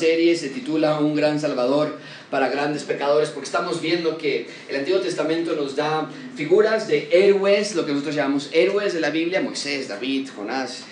[0.00, 1.98] serie se titula Un gran Salvador
[2.30, 7.74] para grandes pecadores, porque estamos viendo que el Antiguo Testamento nos da figuras de héroes,
[7.74, 10.84] lo que nosotros llamamos héroes de la Biblia, Moisés, David, Jonás,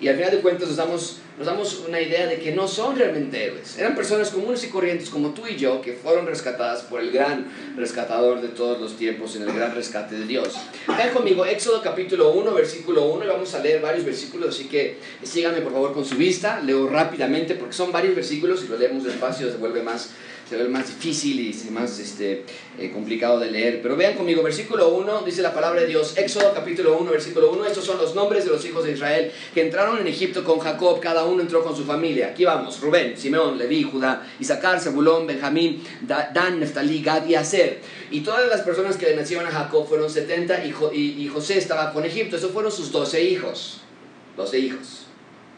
[0.00, 2.96] y al final de cuentas nos damos, nos damos una idea de que no son
[2.96, 3.78] realmente héroes.
[3.78, 7.46] Eran personas comunes y corrientes como tú y yo que fueron rescatadas por el gran
[7.76, 10.54] rescatador de todos los tiempos en el gran rescate de Dios.
[10.86, 14.98] Vean conmigo Éxodo capítulo 1, versículo 1, y vamos a leer varios versículos, así que
[15.22, 19.04] síganme por favor con su vista, leo rápidamente porque son varios versículos y lo leemos
[19.04, 20.10] despacio se vuelve más
[20.48, 22.44] se ve más difícil y más este,
[22.78, 23.82] eh, complicado de leer.
[23.82, 27.66] Pero vean conmigo, versículo 1, dice la palabra de Dios, Éxodo capítulo 1, versículo 1,
[27.66, 31.00] estos son los nombres de los hijos de Israel que entraron en Egipto con Jacob,
[31.00, 32.28] cada uno entró con su familia.
[32.28, 37.80] Aquí vamos, Rubén, Simeón, Leví, Judá, Isaacar, Zebulón, Benjamín, Dan, Neftalí, Gad y Aser.
[38.12, 40.74] Y todas las personas que le nacieron a Jacob fueron 70 y,
[41.24, 42.36] y, José estaba con Egipto.
[42.36, 43.80] Esos fueron sus 12 hijos,
[44.36, 45.06] 12 hijos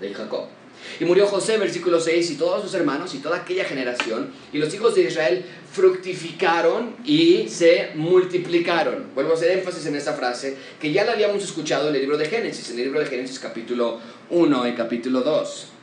[0.01, 0.58] de Jacob.
[1.01, 4.73] Y murió José, versículo 6, y todos sus hermanos y toda aquella generación, y los
[4.75, 9.07] hijos de Israel fructificaron y se multiplicaron.
[9.15, 12.19] Vuelvo a hacer énfasis en esa frase, que ya la habíamos escuchado en el libro
[12.19, 15.78] de Génesis, en el libro de Génesis capítulo 1 y capítulo 2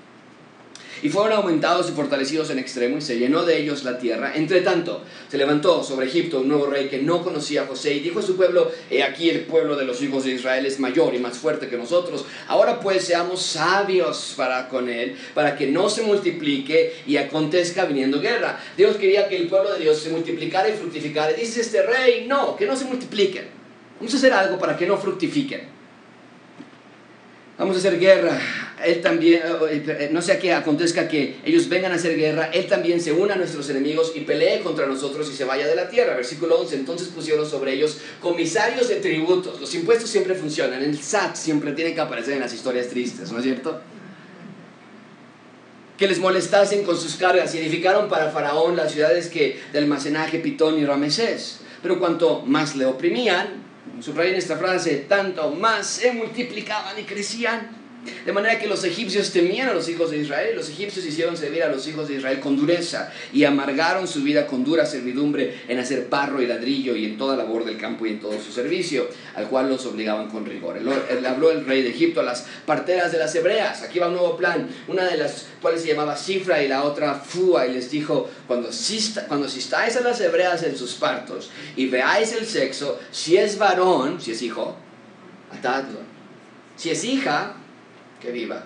[1.01, 4.33] y fueron aumentados y fortalecidos en extremo y se llenó de ellos la tierra.
[4.35, 7.99] Entre tanto, se levantó sobre Egipto un nuevo rey que no conocía a José y
[7.99, 11.13] dijo a su pueblo, he aquí el pueblo de los hijos de Israel es mayor
[11.15, 12.25] y más fuerte que nosotros.
[12.47, 18.19] Ahora pues seamos sabios para con él, para que no se multiplique y acontezca viniendo
[18.19, 18.59] guerra.
[18.77, 21.31] Dios quería que el pueblo de Dios se multiplicara y fructificara.
[21.31, 23.45] Y dice este rey, no, que no se multipliquen.
[23.99, 25.61] Vamos a hacer algo para que no fructifiquen.
[27.57, 28.37] Vamos a hacer guerra.
[28.83, 32.67] Él también, eh, eh, no sea que acontezca que ellos vengan a hacer guerra, Él
[32.67, 35.89] también se una a nuestros enemigos y pelee contra nosotros y se vaya de la
[35.89, 36.15] tierra.
[36.15, 36.75] Versículo 11.
[36.75, 39.61] Entonces pusieron sobre ellos comisarios de tributos.
[39.61, 40.83] Los impuestos siempre funcionan.
[40.83, 43.79] El SAT siempre tiene que aparecer en las historias tristes, ¿no es cierto?
[45.97, 50.39] Que les molestasen con sus cargas y edificaron para Faraón las ciudades que, de almacenaje
[50.39, 51.61] Pitón y Ramesés.
[51.81, 53.63] Pero cuanto más le oprimían,
[54.01, 57.84] subrayen esta frase, tanto más se multiplicaban y crecían
[58.25, 60.55] de manera que los egipcios temían a los hijos de Israel.
[60.55, 64.47] Los egipcios hicieron servir a los hijos de Israel con dureza y amargaron su vida
[64.47, 68.11] con dura servidumbre en hacer barro y ladrillo y en toda labor del campo y
[68.11, 70.81] en todo su servicio, al cual los obligaban con rigor.
[70.81, 73.81] Le habló el rey de Egipto a las parteras de las hebreas.
[73.81, 74.67] Aquí va un nuevo plan.
[74.87, 78.69] Una de las cuales se llamaba Cifra y la otra Fua y les dijo, cuando,
[79.27, 84.21] cuando asistáis a las hebreas en sus partos y veáis el sexo, si es varón,
[84.21, 84.75] si es hijo,
[85.51, 85.99] atadlo.
[86.75, 87.55] Si es hija,
[88.25, 88.65] que viva.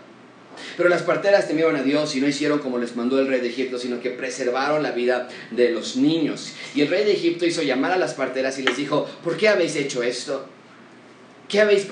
[0.77, 3.49] Pero las parteras temieron a Dios y no hicieron como les mandó el rey de
[3.49, 6.53] Egipto, sino que preservaron la vida de los niños.
[6.75, 9.47] Y el rey de Egipto hizo llamar a las parteras y les dijo, ¿por qué
[9.49, 10.45] habéis hecho esto?
[11.49, 11.87] ¿Que habéis,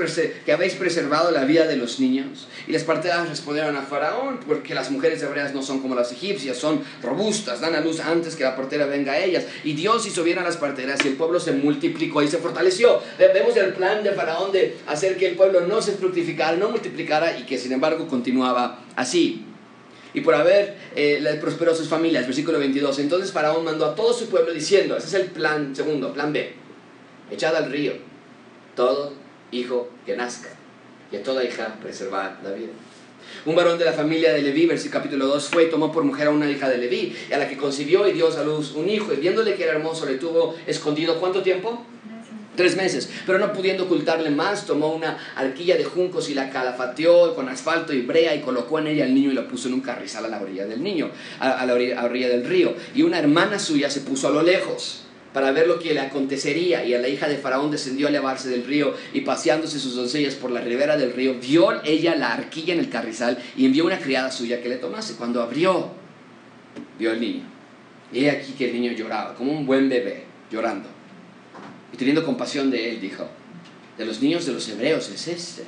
[0.45, 2.47] que habéis preservado la vida de los niños?
[2.67, 6.57] Y las parteras respondieron a Faraón, porque las mujeres hebreas no son como las egipcias,
[6.57, 9.45] son robustas, dan a luz antes que la partera venga a ellas.
[9.63, 13.01] Y Dios hizo bien a las parteras y el pueblo se multiplicó y se fortaleció.
[13.17, 17.39] Vemos el plan de Faraón de hacer que el pueblo no se fructificara, no multiplicara
[17.39, 19.43] y que sin embargo continuaba así.
[20.13, 22.99] Y por haber eh, prosperó sus familias, versículo 22.
[22.99, 26.53] Entonces Faraón mandó a todo su pueblo diciendo, ese es el plan segundo, plan B,
[27.31, 27.93] echad al río
[28.77, 29.11] todo
[29.51, 30.49] hijo que nazca,
[31.11, 32.71] y a toda hija preservar la vida.
[33.45, 36.27] Un varón de la familia de Leví, versículo capítulo 2, fue y tomó por mujer
[36.27, 39.13] a una hija de Leví, a la que concibió y dio a luz un hijo,
[39.13, 41.85] y viéndole que era hermoso, le tuvo escondido ¿cuánto tiempo?
[42.55, 47.35] Tres meses, pero no pudiendo ocultarle más, tomó una arquilla de juncos y la calafateó
[47.35, 49.81] con asfalto y brea y colocó en ella al niño y lo puso en un
[49.81, 52.73] carrizal a la orilla del niño, a, la orilla del río.
[52.95, 55.01] Y una hermana suya se puso a lo lejos
[55.37, 56.83] para ver lo que le acontecería.
[56.83, 60.33] Y a la hija de Faraón descendió a lavarse del río y paseándose sus doncellas
[60.33, 63.99] por la ribera del río, vio ella la arquilla en el carrizal y envió una
[63.99, 65.13] criada suya que le tomase.
[65.13, 65.91] Cuando abrió,
[66.97, 67.43] vio al niño.
[68.11, 70.89] Y he aquí que el niño lloraba, como un buen bebé, llorando.
[71.93, 73.29] Y teniendo compasión de él, dijo,
[73.95, 75.65] de los niños de los hebreos es este.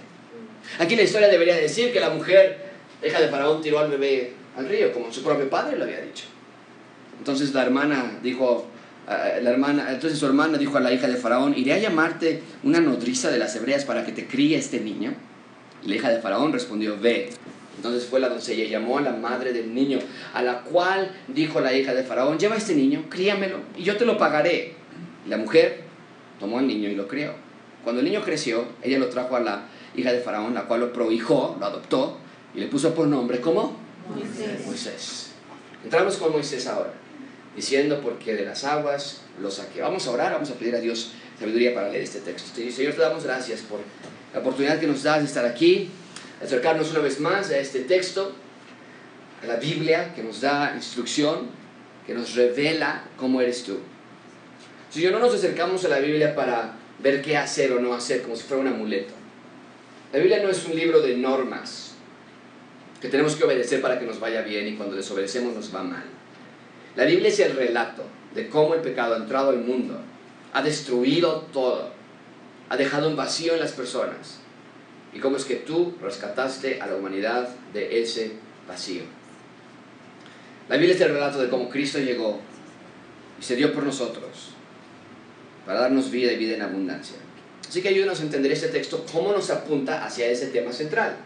[0.79, 2.71] Aquí la historia debería decir que la mujer,
[3.05, 6.25] hija de Faraón, tiró al bebé al río, como su propio padre lo había dicho.
[7.19, 8.67] Entonces la hermana dijo,
[9.09, 12.79] la hermana, entonces su hermana dijo a la hija de Faraón, iré a llamarte una
[12.79, 15.13] nodriza de las hebreas para que te críe este niño.
[15.83, 17.29] Y la hija de Faraón respondió, ve.
[17.77, 19.99] Entonces fue la doncella y llamó a la madre del niño,
[20.33, 24.05] a la cual dijo la hija de Faraón, lleva este niño, críamelo, y yo te
[24.05, 24.73] lo pagaré.
[25.25, 25.81] Y la mujer
[26.39, 27.33] tomó al niño y lo crió.
[27.83, 29.63] Cuando el niño creció, ella lo trajo a la
[29.95, 32.19] hija de Faraón, la cual lo prohijó, lo adoptó,
[32.53, 33.75] y le puso por nombre, ¿cómo?
[34.13, 34.65] Moisés.
[34.65, 35.31] Moisés.
[35.83, 36.91] Entramos con Moisés ahora
[37.55, 39.81] diciendo porque de las aguas lo saqué.
[39.81, 42.49] Vamos a orar, vamos a pedir a Dios sabiduría para leer este texto.
[42.55, 43.79] Señor, te damos gracias por
[44.33, 45.89] la oportunidad que nos das de estar aquí,
[46.43, 48.33] acercarnos una vez más a este texto.
[49.47, 51.47] la Biblia que nos da instrucción,
[52.05, 53.79] que nos revela cómo eres tú.
[54.93, 58.35] Yo no nos acercamos a la Biblia para ver qué hacer o no hacer, como
[58.35, 59.13] si fuera un amuleto.
[60.11, 61.93] La Biblia no es un libro de normas
[62.99, 66.03] que tenemos que obedecer para que nos vaya bien y cuando desobedecemos nos va mal.
[66.95, 68.03] La Biblia es el relato
[68.33, 69.99] de cómo el pecado ha entrado al mundo,
[70.53, 71.91] ha destruido todo,
[72.69, 74.39] ha dejado un vacío en las personas
[75.13, 78.33] y cómo es que tú rescataste a la humanidad de ese
[78.67, 79.03] vacío.
[80.67, 82.39] La Biblia es el relato de cómo Cristo llegó
[83.39, 84.49] y se dio por nosotros
[85.65, 87.17] para darnos vida y vida en abundancia.
[87.67, 91.17] Así que ayúdanos a entender este texto, cómo nos apunta hacia ese tema central.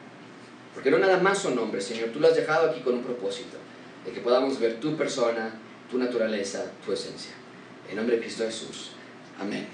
[0.73, 3.57] Porque no nada más son nombres, Señor, tú lo has dejado aquí con un propósito,
[4.05, 5.53] de que podamos ver tu persona,
[5.89, 7.31] tu naturaleza, tu esencia.
[7.89, 8.91] En nombre de Cristo Jesús.
[9.39, 9.67] Amén.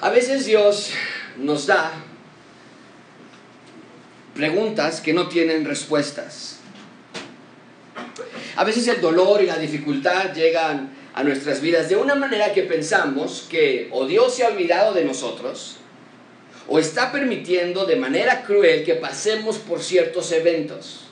[0.00, 0.92] A veces Dios
[1.36, 1.92] nos da
[4.34, 6.60] preguntas que no tienen respuestas.
[8.54, 12.62] A veces el dolor y la dificultad llegan a nuestras vidas de una manera que
[12.62, 15.78] pensamos que o Dios se ha olvidado de nosotros
[16.68, 21.07] o está permitiendo de manera cruel que pasemos por ciertos eventos.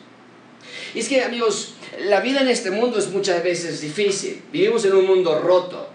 [0.95, 4.43] Y es que amigos, la vida en este mundo es muchas veces difícil.
[4.53, 5.89] Vivimos en un mundo roto,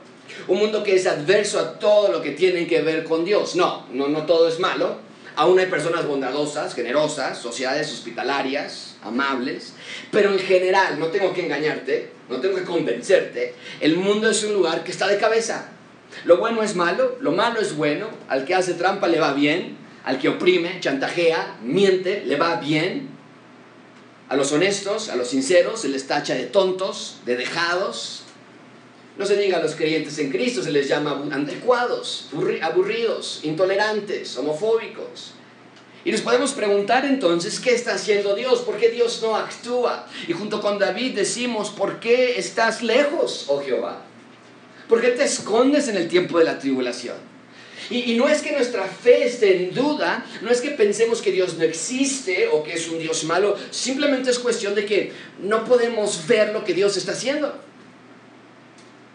[0.47, 3.55] un mundo que es adverso a todo lo que tiene que ver con Dios.
[3.55, 4.97] No, no, no todo es malo.
[5.35, 9.73] Aún hay personas bondadosas, generosas, sociedades hospitalarias, amables,
[10.11, 14.53] pero en general, no tengo que engañarte, no tengo que convencerte, el mundo es un
[14.53, 15.69] lugar que está de cabeza.
[16.25, 19.77] Lo bueno es malo, lo malo es bueno, al que hace trampa le va bien,
[20.03, 23.09] al que oprime, chantajea, miente, le va bien.
[24.31, 28.21] A los honestos, a los sinceros, se les tacha de tontos, de dejados.
[29.17, 32.29] No se diga a los creyentes en Cristo, se les llama anticuados,
[32.61, 35.33] aburridos, intolerantes, homofóbicos.
[36.05, 38.61] Y nos podemos preguntar entonces, ¿qué está haciendo Dios?
[38.61, 40.07] ¿Por qué Dios no actúa?
[40.25, 44.01] Y junto con David decimos, ¿por qué estás lejos, oh Jehová?
[44.87, 47.17] ¿Por qué te escondes en el tiempo de la tribulación?
[47.91, 51.57] Y, no es que nuestra fe esté en duda, no es que pensemos que Dios
[51.57, 55.11] no existe o que es un Dios malo, simplemente es cuestión de que
[55.41, 57.53] no podemos ver lo que Dios está haciendo.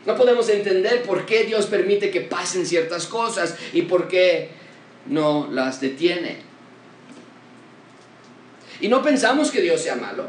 [0.04, 4.50] No podemos entender por qué Dios permite que pasen ciertas cosas y por qué
[5.06, 6.38] no las detiene.
[8.80, 10.28] Y no pensamos que Dios sea malo,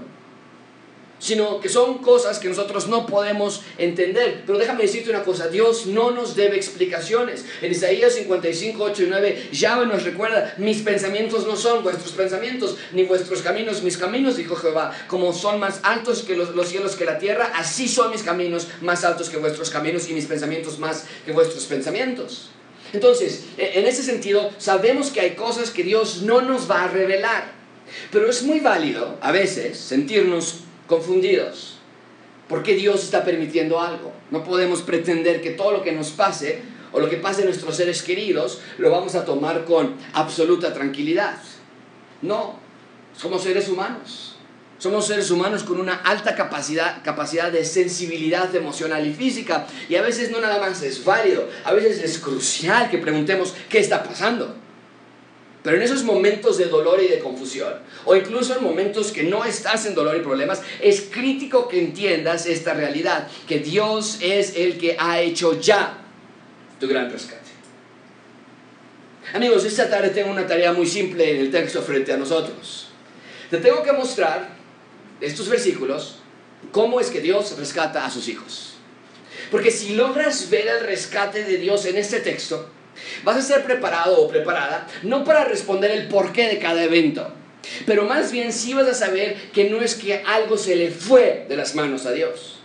[1.20, 4.44] sino que son cosas que nosotros no podemos entender.
[4.46, 7.46] Pero déjame decirte una cosa, Dios no nos debe explicaciones.
[7.62, 12.78] En Isaías 55, 8 y 9, Yahweh nos recuerda, mis pensamientos no son vuestros pensamientos,
[12.92, 14.94] ni vuestros caminos mis caminos, dijo Jehová.
[15.08, 18.68] Como son más altos que los, los cielos que la tierra, así son mis caminos
[18.82, 22.50] más altos que vuestros caminos y mis pensamientos más que vuestros pensamientos.
[22.94, 26.88] Entonces, e, en ese sentido, sabemos que hay cosas que Dios no nos va a
[26.88, 27.58] revelar.
[28.12, 31.78] Pero es muy válido a veces sentirnos confundidos.
[32.48, 34.14] ¿Por qué Dios está permitiendo algo?
[34.32, 36.62] No podemos pretender que todo lo que nos pase
[36.94, 41.38] o lo que pase a nuestros seres queridos lo vamos a tomar con absoluta tranquilidad.
[42.22, 42.56] No,
[43.16, 44.36] somos seres humanos.
[44.80, 49.66] Somos seres humanos con una alta capacidad, capacidad de sensibilidad emocional y física.
[49.90, 53.80] Y a veces no nada más es válido, a veces es crucial que preguntemos qué
[53.80, 54.56] está pasando.
[55.68, 57.74] Pero en esos momentos de dolor y de confusión,
[58.06, 62.46] o incluso en momentos que no estás en dolor y problemas, es crítico que entiendas
[62.46, 66.06] esta realidad, que Dios es el que ha hecho ya
[66.80, 67.52] tu gran rescate.
[69.34, 72.88] Amigos, esta tarde tengo una tarea muy simple en el texto frente a nosotros.
[73.50, 74.48] Te tengo que mostrar
[75.20, 76.20] estos versículos
[76.72, 78.76] cómo es que Dios rescata a sus hijos.
[79.52, 82.70] Porque si logras ver el rescate de Dios en este texto,
[83.24, 87.32] Vas a ser preparado o preparada no para responder el porqué de cada evento,
[87.86, 91.46] pero más bien sí vas a saber que no es que algo se le fue
[91.50, 92.57] de las manos a Dios.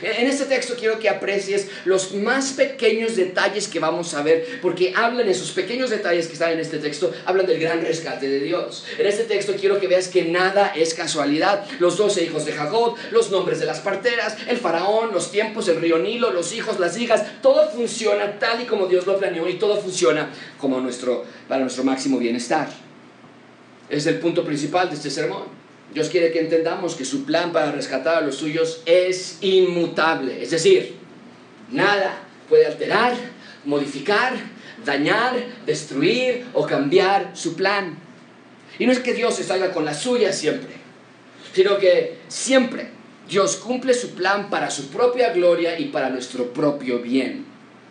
[0.00, 4.92] En este texto quiero que aprecies los más pequeños detalles que vamos a ver, porque
[4.96, 8.84] hablan esos pequeños detalles que están en este texto, hablan del gran rescate de Dios.
[8.98, 11.64] En este texto quiero que veas que nada es casualidad.
[11.78, 15.80] Los doce hijos de Jacob, los nombres de las parteras, el faraón, los tiempos, el
[15.80, 19.54] río Nilo, los hijos, las hijas, todo funciona tal y como Dios lo planeó y
[19.54, 22.68] todo funciona como nuestro, para nuestro máximo bienestar.
[23.88, 25.61] Es el punto principal de este sermón.
[25.92, 30.42] Dios quiere que entendamos que su plan para rescatar a los suyos es inmutable.
[30.42, 30.94] Es decir,
[31.70, 32.18] nada
[32.48, 33.14] puede alterar,
[33.64, 34.32] modificar,
[34.84, 35.34] dañar,
[35.66, 37.98] destruir o cambiar su plan.
[38.78, 40.70] Y no es que Dios se salga con la suya siempre,
[41.52, 42.88] sino que siempre
[43.28, 47.44] Dios cumple su plan para su propia gloria y para nuestro propio bien.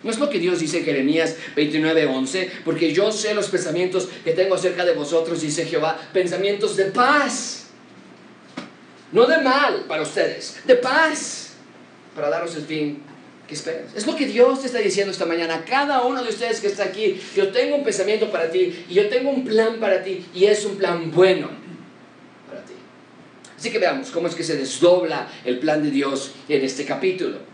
[0.04, 4.32] No es lo que Dios dice en Jeremías 29:11, porque yo sé los pensamientos que
[4.32, 7.61] tengo acerca de vosotros, dice Jehová, pensamientos de paz
[9.12, 11.54] no de mal para ustedes, de paz,
[12.16, 13.04] para daros el fin
[13.48, 13.94] que esperas.
[13.96, 15.66] Es lo que Dios te está diciendo esta mañana.
[15.66, 19.10] Cada uno de ustedes que está aquí, yo tengo un pensamiento para ti y yo
[19.10, 21.50] tengo un plan para ti y es un plan bueno
[22.48, 22.74] para ti.
[23.58, 27.51] Así que veamos cómo es que se desdobla el plan de Dios en este capítulo.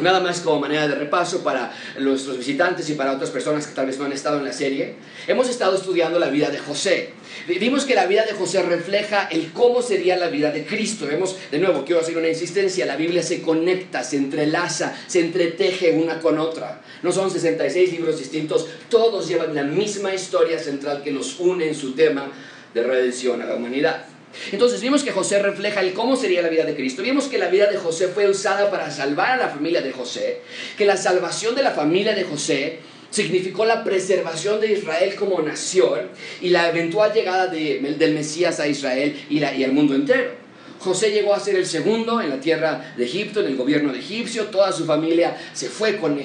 [0.00, 3.86] Nada más como manera de repaso para nuestros visitantes y para otras personas que tal
[3.86, 4.94] vez no han estado en la serie,
[5.26, 7.10] hemos estado estudiando la vida de José.
[7.48, 11.06] Vimos que la vida de José refleja el cómo sería la vida de Cristo.
[11.06, 15.90] Vemos, de nuevo, quiero hacer una insistencia, la Biblia se conecta, se entrelaza, se entreteje
[15.90, 16.80] una con otra.
[17.02, 21.74] No son 66 libros distintos, todos llevan la misma historia central que los une en
[21.74, 22.30] su tema
[22.72, 24.06] de redención a la humanidad.
[24.52, 27.02] Entonces vimos que José refleja el cómo sería la vida de Cristo.
[27.02, 30.40] Vimos que la vida de José fue usada para salvar a la familia de José,
[30.76, 32.78] que la salvación de la familia de José
[33.10, 36.08] significó la preservación de Israel como nación
[36.40, 40.47] y la eventual llegada del Mesías a Israel y, al mundo entero.
[40.78, 43.98] José llegó a ser el segundo en la tierra de Egipto, en el gobierno de
[43.98, 44.44] egipcio.
[44.46, 46.18] Toda su familia se fue con,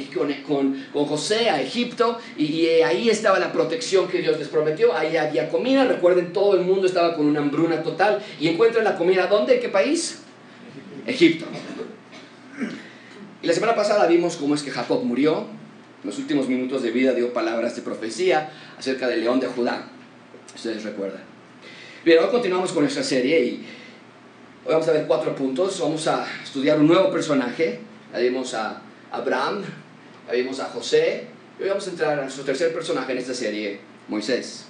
[0.48, 4.96] con, con, José a Egipto y, ahí estaba la protección que Dios les prometió.
[4.96, 5.86] Ahí había comida.
[5.86, 8.22] Recuerden, todo el mundo estaba con una hambruna total.
[8.40, 9.56] ¿Y encuentran la comida dónde?
[9.56, 10.20] ¿En qué país?
[11.08, 11.46] Egipto.
[13.42, 15.48] Y la semana pasada vimos cómo es que Jacob murió.
[16.04, 19.88] En los últimos minutos de vida dio palabras de profecía acerca del león de Judá.
[20.54, 21.22] Ustedes recuerdan.
[22.06, 23.66] Bien, hoy continuamos con nuestra serie y
[24.66, 25.78] Hoy vamos a ver cuatro puntos.
[25.82, 27.82] Vamos a estudiar un nuevo personaje.
[28.14, 29.62] Ya vimos a Abraham,
[30.26, 31.28] ya vimos a José.
[31.60, 34.64] Y hoy vamos a entrar a nuestro tercer personaje en esta serie, Moisés.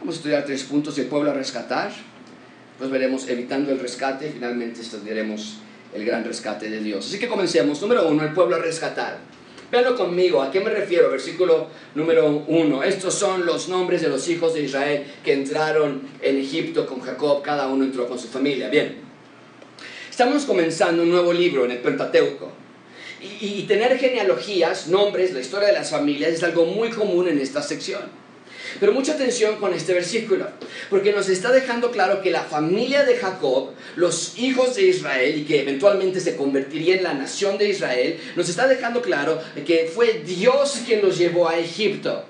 [0.00, 0.98] Vamos a estudiar tres puntos.
[0.98, 1.90] El pueblo a rescatar.
[2.72, 4.28] Después veremos evitando el rescate.
[4.28, 5.60] Y finalmente estudiaremos
[5.94, 7.06] el gran rescate de Dios.
[7.06, 7.80] Así que comencemos.
[7.80, 9.16] Número uno, el pueblo a rescatar.
[9.70, 11.10] Véanlo conmigo, ¿a qué me refiero?
[11.10, 12.82] Versículo número uno.
[12.82, 17.42] Estos son los nombres de los hijos de Israel que entraron en Egipto con Jacob,
[17.42, 18.68] cada uno entró con su familia.
[18.68, 18.96] Bien,
[20.10, 22.50] estamos comenzando un nuevo libro en el Pentateuco.
[23.22, 27.38] Y, y tener genealogías, nombres, la historia de las familias es algo muy común en
[27.38, 28.19] esta sección.
[28.78, 30.46] Pero mucha atención con este versículo,
[30.88, 35.44] porque nos está dejando claro que la familia de Jacob, los hijos de Israel, y
[35.44, 40.22] que eventualmente se convertiría en la nación de Israel, nos está dejando claro que fue
[40.24, 42.24] Dios quien los llevó a Egipto.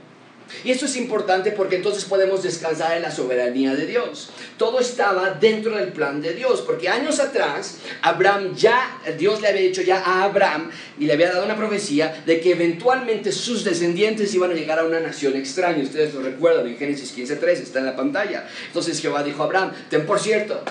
[0.65, 4.31] Y esto es importante porque entonces podemos descansar en la soberanía de Dios.
[4.59, 9.63] Todo estaba dentro del plan de Dios, porque años atrás Abraham ya, Dios le había
[9.63, 14.35] dicho ya a Abraham y le había dado una profecía de que eventualmente sus descendientes
[14.35, 15.83] iban a llegar a una nación extraña.
[15.83, 18.47] Ustedes lo recuerdan en Génesis 15.3, está en la pantalla.
[18.67, 20.63] Entonces Jehová dijo a Abraham, ten por cierto,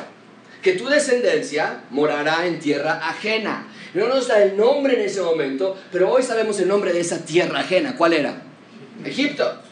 [0.61, 3.67] que tu descendencia morará en tierra ajena.
[3.93, 7.25] No nos da el nombre en ese momento, pero hoy sabemos el nombre de esa
[7.25, 7.95] tierra ajena.
[7.95, 8.43] ¿Cuál era?
[9.03, 9.68] Egipto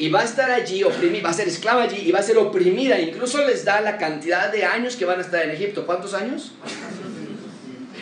[0.00, 2.38] y va a estar allí oprimida, va a ser esclava allí y va a ser
[2.38, 2.98] oprimida.
[2.98, 5.84] Incluso les da la cantidad de años que van a estar en Egipto.
[5.84, 6.52] ¿Cuántos años?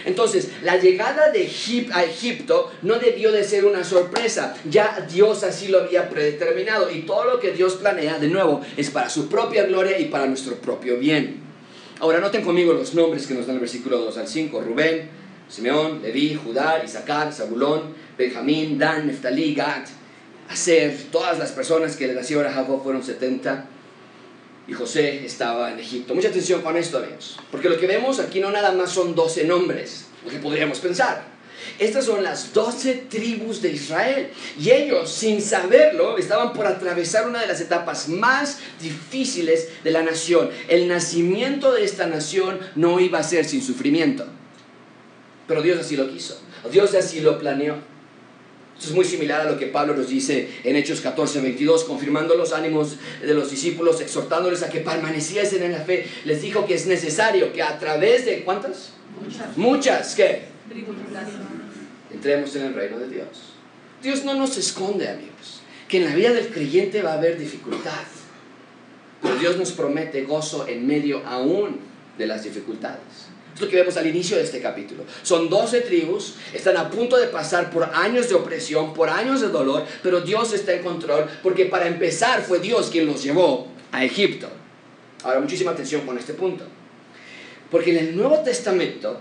[0.04, 1.50] Entonces, la llegada de
[1.92, 4.54] a Egipto no debió de ser una sorpresa.
[4.70, 6.88] Ya Dios así lo había predeterminado.
[6.88, 10.26] Y todo lo que Dios planea, de nuevo, es para su propia gloria y para
[10.26, 11.40] nuestro propio bien.
[11.98, 14.60] Ahora, noten conmigo los nombres que nos dan el versículo 2 al 5.
[14.60, 15.10] Rubén,
[15.48, 19.97] Simeón, Leví, Judá, Isaacar, Zabulón, Benjamín, Dan, Neftalí, Gad
[20.48, 20.96] hacer.
[21.10, 23.66] Todas las personas que le nacieron a Jacob fueron 70
[24.66, 26.14] y José estaba en Egipto.
[26.14, 29.44] Mucha atención con esto, amigos, porque lo que vemos aquí no nada más son 12
[29.44, 31.38] nombres, lo que podríamos pensar.
[31.78, 37.40] Estas son las 12 tribus de Israel y ellos, sin saberlo, estaban por atravesar una
[37.40, 40.50] de las etapas más difíciles de la nación.
[40.68, 44.26] El nacimiento de esta nación no iba a ser sin sufrimiento,
[45.46, 46.40] pero Dios así lo quiso,
[46.70, 47.76] Dios así lo planeó.
[48.78, 52.36] Esto es muy similar a lo que Pablo nos dice en Hechos 14, 22, confirmando
[52.36, 56.06] los ánimos de los discípulos, exhortándoles a que permaneciesen en la fe.
[56.24, 58.92] Les dijo que es necesario que a través de, ¿cuántas?
[59.20, 59.56] Muchas.
[59.56, 60.42] Muchas, ¿qué?
[62.12, 63.26] Entremos en el reino de Dios.
[64.00, 68.04] Dios no nos esconde, amigos, que en la vida del creyente va a haber dificultad.
[69.20, 71.80] Pero Dios nos promete gozo en medio aún
[72.16, 73.27] de las dificultades.
[73.58, 75.02] Es lo que vemos al inicio de este capítulo.
[75.24, 79.48] Son 12 tribus, están a punto de pasar por años de opresión, por años de
[79.48, 84.04] dolor, pero Dios está en control porque para empezar fue Dios quien los llevó a
[84.04, 84.48] Egipto.
[85.24, 86.62] Ahora, muchísima atención con este punto.
[87.68, 89.20] Porque en el Nuevo Testamento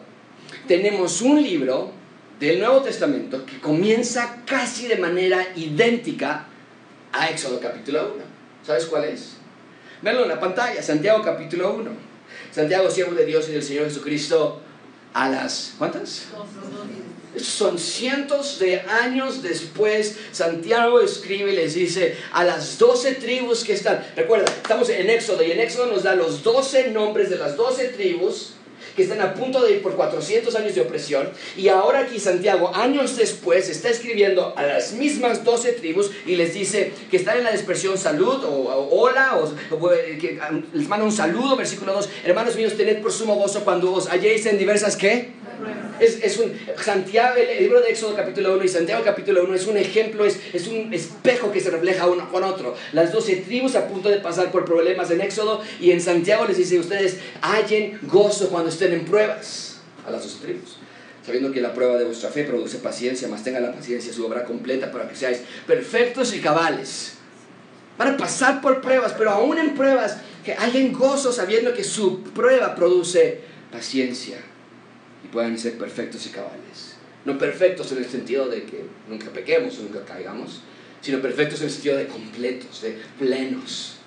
[0.68, 1.92] tenemos un libro
[2.40, 6.46] del Nuevo Testamento que comienza casi de manera idéntica
[7.12, 8.24] a Éxodo capítulo 1.
[8.64, 9.38] ¿Sabes cuál es?
[10.04, 12.07] Venlo en la pantalla, Santiago capítulo 1.
[12.58, 14.60] Santiago, siervo de Dios y del Señor Jesucristo,
[15.14, 15.74] a las...
[15.78, 16.24] ¿Cuántas?
[17.40, 23.74] Son cientos de años después, Santiago escribe y les dice a las doce tribus que
[23.74, 24.04] están.
[24.16, 27.90] Recuerda, estamos en Éxodo y en Éxodo nos da los doce nombres de las doce
[27.90, 28.54] tribus
[28.98, 31.30] que están a punto de ir por 400 años de opresión.
[31.56, 36.56] Y ahora aquí Santiago, años después, está escribiendo a las mismas 12 tribus y les
[36.56, 41.12] dice que están en la expresión salud o, hola, o, que ah, les manda un
[41.12, 42.10] saludo, versículo 2.
[42.26, 45.30] Hermanos míos, tened por sumo gozo cuando os halléis en diversas, ¿qué?
[46.00, 49.66] Es, es, un, Santiago, el libro de Éxodo capítulo 1 y Santiago capítulo 1 es
[49.66, 52.76] un ejemplo, es, es un espejo que se refleja uno con otro.
[52.94, 56.58] Las doce tribus a punto de pasar por problemas en Éxodo y en Santiago les
[56.58, 60.78] dice, ustedes hallen gozo cuando estén en pruebas a las doce tribus.
[61.26, 64.46] Sabiendo que la prueba de vuestra fe produce paciencia, más tenga la paciencia su obra
[64.46, 67.14] completa para que seáis perfectos y cabales.
[67.98, 72.22] Van a pasar por pruebas, pero aún en pruebas, que hallen gozo sabiendo que su
[72.24, 74.38] prueba produce paciencia
[75.28, 76.96] y puedan ser perfectos y cabales.
[77.26, 80.62] No perfectos en el sentido de que nunca pequemos o nunca caigamos,
[81.02, 83.98] sino perfectos en el sentido de completos, de plenos.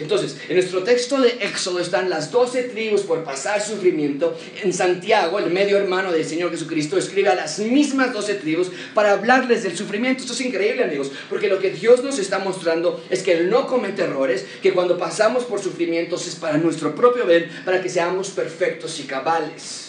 [0.00, 4.36] Entonces, en nuestro texto de Éxodo están las doce tribus por pasar sufrimiento.
[4.62, 9.12] En Santiago, el medio hermano del Señor Jesucristo, escribe a las mismas doce tribus para
[9.12, 10.22] hablarles del sufrimiento.
[10.22, 13.66] Esto es increíble, amigos, porque lo que Dios nos está mostrando es que Él no
[13.66, 18.30] comete errores, que cuando pasamos por sufrimientos es para nuestro propio bien, para que seamos
[18.30, 19.83] perfectos y cabales.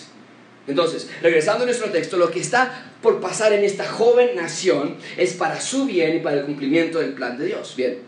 [0.68, 5.34] Entonces, regresando a nuestro texto, lo que está por pasar en esta joven nación es
[5.34, 7.76] para su bien y para el cumplimiento del plan de Dios.
[7.78, 8.00] Bien,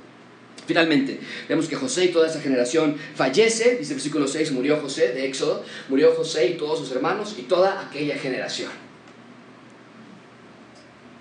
[0.66, 5.10] finalmente, vemos que José y toda esa generación fallece, dice el versículo 6, murió José
[5.10, 8.72] de Éxodo, murió José y todos sus hermanos y toda aquella generación.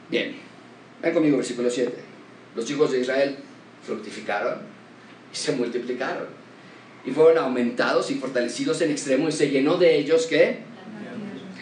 [0.09, 0.37] Bien,
[1.03, 1.93] ven conmigo versículo 7.
[2.55, 3.37] Los hijos de Israel
[3.85, 4.61] fructificaron
[5.31, 6.29] y se multiplicaron
[7.05, 10.59] y fueron aumentados y fortalecidos en extremo y se llenó de ellos que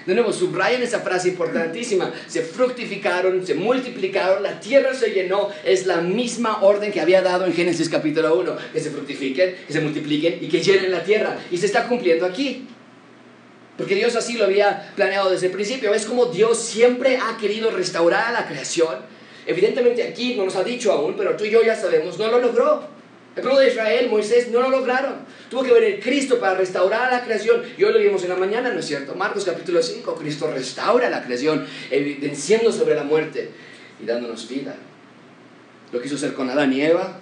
[0.06, 2.12] de nuevo, subrayen esa frase importantísima.
[2.26, 5.48] Se fructificaron, se multiplicaron, la tierra se llenó.
[5.64, 8.56] Es la misma orden que había dado en Génesis capítulo 1.
[8.72, 11.38] Que se fructifiquen, que se multipliquen y que llenen la tierra.
[11.50, 12.66] Y se está cumpliendo aquí.
[13.78, 15.94] Porque Dios así lo había planeado desde el principio.
[15.94, 18.96] Es como Dios siempre ha querido restaurar a la creación.
[19.46, 22.38] Evidentemente aquí no nos ha dicho aún, pero tú y yo ya sabemos, no lo
[22.38, 22.93] logró.
[23.36, 25.14] El pueblo de Israel, Moisés, no lo lograron.
[25.50, 27.62] Tuvo que venir Cristo para restaurar la creación.
[27.76, 29.14] Y hoy lo vimos en la mañana, ¿no es cierto?
[29.14, 33.50] Marcos capítulo 5, Cristo restaura la creación, evidenciando sobre la muerte
[34.00, 34.76] y dándonos vida.
[35.92, 37.18] Lo quiso hacer con Adán y Eva,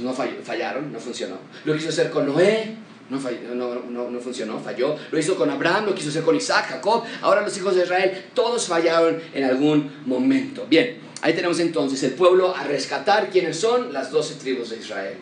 [0.00, 1.38] no fallaron, no funcionó.
[1.64, 2.76] Lo quiso hacer con Noé,
[3.10, 3.18] no,
[3.54, 4.96] no, no, funcionó, falló.
[5.10, 7.04] Lo hizo con Abraham, lo quiso hacer con Isaac, Jacob.
[7.22, 10.66] Ahora los hijos de Israel, todos fallaron en algún momento.
[10.68, 15.16] Bien, Ahí tenemos entonces el pueblo a rescatar quienes son las doce tribus de Israel.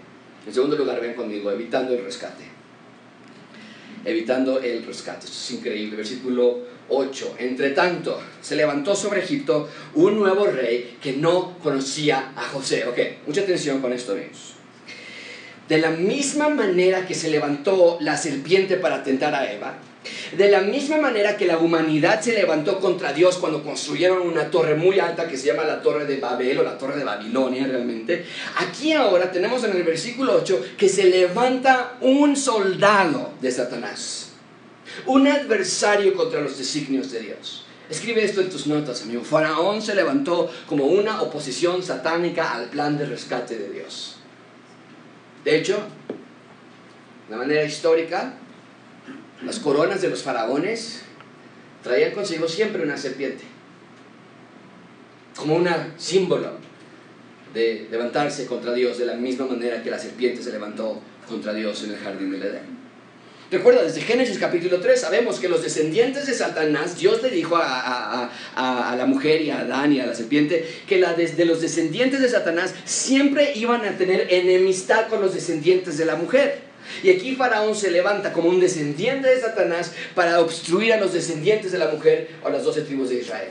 [0.47, 2.45] En segundo lugar, ven conmigo, evitando el rescate.
[4.05, 5.27] Evitando el rescate.
[5.27, 5.97] Esto es increíble.
[5.97, 7.37] Versículo 8.
[7.39, 12.87] Entre tanto, se levantó sobre Egipto un nuevo rey que no conocía a José.
[12.87, 14.55] Ok, mucha atención con esto, amigos.
[15.69, 19.79] De la misma manera que se levantó la serpiente para tentar a Eva,
[20.37, 24.75] de la misma manera que la humanidad se levantó contra Dios cuando construyeron una torre
[24.75, 28.25] muy alta que se llama la torre de Babel o la torre de Babilonia realmente,
[28.57, 34.33] aquí ahora tenemos en el versículo 8 que se levanta un soldado de Satanás,
[35.07, 37.67] un adversario contra los designios de Dios.
[37.89, 39.23] Escribe esto en tus notas, amigo.
[39.23, 44.17] Faraón se levantó como una oposición satánica al plan de rescate de Dios.
[45.45, 45.79] De hecho,
[47.29, 48.35] de manera histórica,
[49.45, 51.03] las coronas de los faraones
[51.83, 53.45] traían consigo siempre una serpiente,
[55.37, 56.53] como un símbolo
[57.55, 61.85] de levantarse contra Dios de la misma manera que la serpiente se levantó contra Dios
[61.85, 62.77] en el jardín del Edén.
[63.49, 68.29] Recuerda, desde Génesis capítulo 3 sabemos que los descendientes de Satanás, Dios le dijo a,
[68.57, 73.53] la mujer y a Adán y a la serpiente que los descendientes de Satanás siempre
[73.55, 76.66] iban a tener enemistad con los descendientes de la mujer.
[77.03, 81.73] Y aquí Faraón se levanta como un descendiente de Satanás para obstruir a los descendientes
[81.73, 83.51] de la mujer o a las doce tribus de Israel.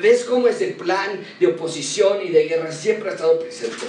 [0.00, 3.86] ¿Ves cómo ese plan de oposición y de guerra siempre ha estado presente?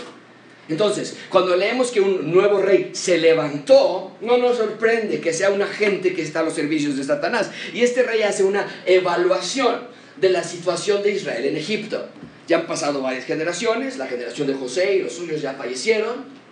[0.70, 5.62] Entonces, cuando leemos que un nuevo rey se levantó, no nos sorprende que sea un
[5.62, 7.52] agente que está a los servicios de Satanás.
[7.74, 12.08] Y este rey hace una evaluación de la situación de Israel en Egipto.
[12.48, 16.43] Ya han pasado varias generaciones, la generación de José y los suyos ya fallecieron.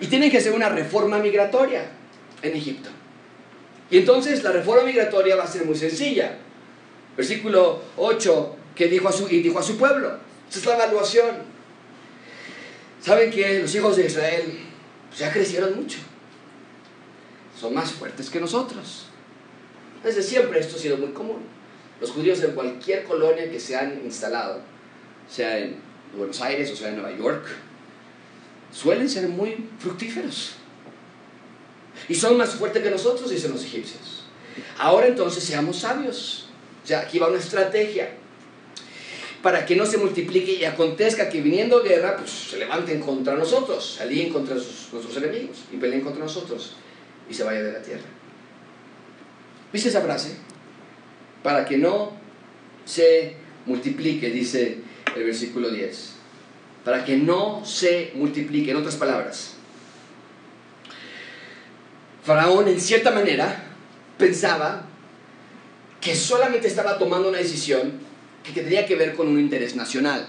[0.00, 1.84] Y tienen que hacer una reforma migratoria
[2.42, 2.88] en Egipto.
[3.90, 6.38] Y entonces la reforma migratoria va a ser muy sencilla.
[7.16, 10.16] Versículo 8, que dijo a su, y dijo a su pueblo.
[10.48, 11.36] Esa es la evaluación.
[13.00, 14.58] Saben que los hijos de Israel
[15.08, 15.98] pues, ya crecieron mucho.
[17.58, 19.06] Son más fuertes que nosotros.
[20.02, 21.42] Desde siempre esto ha sido muy común.
[22.00, 24.60] Los judíos en cualquier colonia que se han instalado,
[25.28, 25.76] sea en
[26.16, 27.46] Buenos Aires o sea en Nueva York,
[28.80, 30.52] suelen ser muy fructíferos.
[32.08, 34.24] Y son más fuertes que nosotros, dicen los egipcios.
[34.78, 36.48] Ahora entonces seamos sabios.
[36.82, 38.10] O sea, aquí va una estrategia
[39.42, 43.98] para que no se multiplique y acontezca que viniendo guerra, pues se levanten contra nosotros,
[44.00, 46.74] alíen contra nuestros enemigos y peleen contra nosotros
[47.28, 48.04] y se vaya de la tierra.
[49.72, 50.36] ¿Viste esa frase?
[51.42, 52.12] Para que no
[52.84, 54.78] se multiplique, dice
[55.16, 56.19] el versículo 10.
[56.84, 59.54] Para que no se multiplique, en otras palabras.
[62.24, 63.64] Faraón, en cierta manera,
[64.18, 64.86] pensaba
[66.00, 67.92] que solamente estaba tomando una decisión
[68.42, 70.26] que tenía que ver con un interés nacional.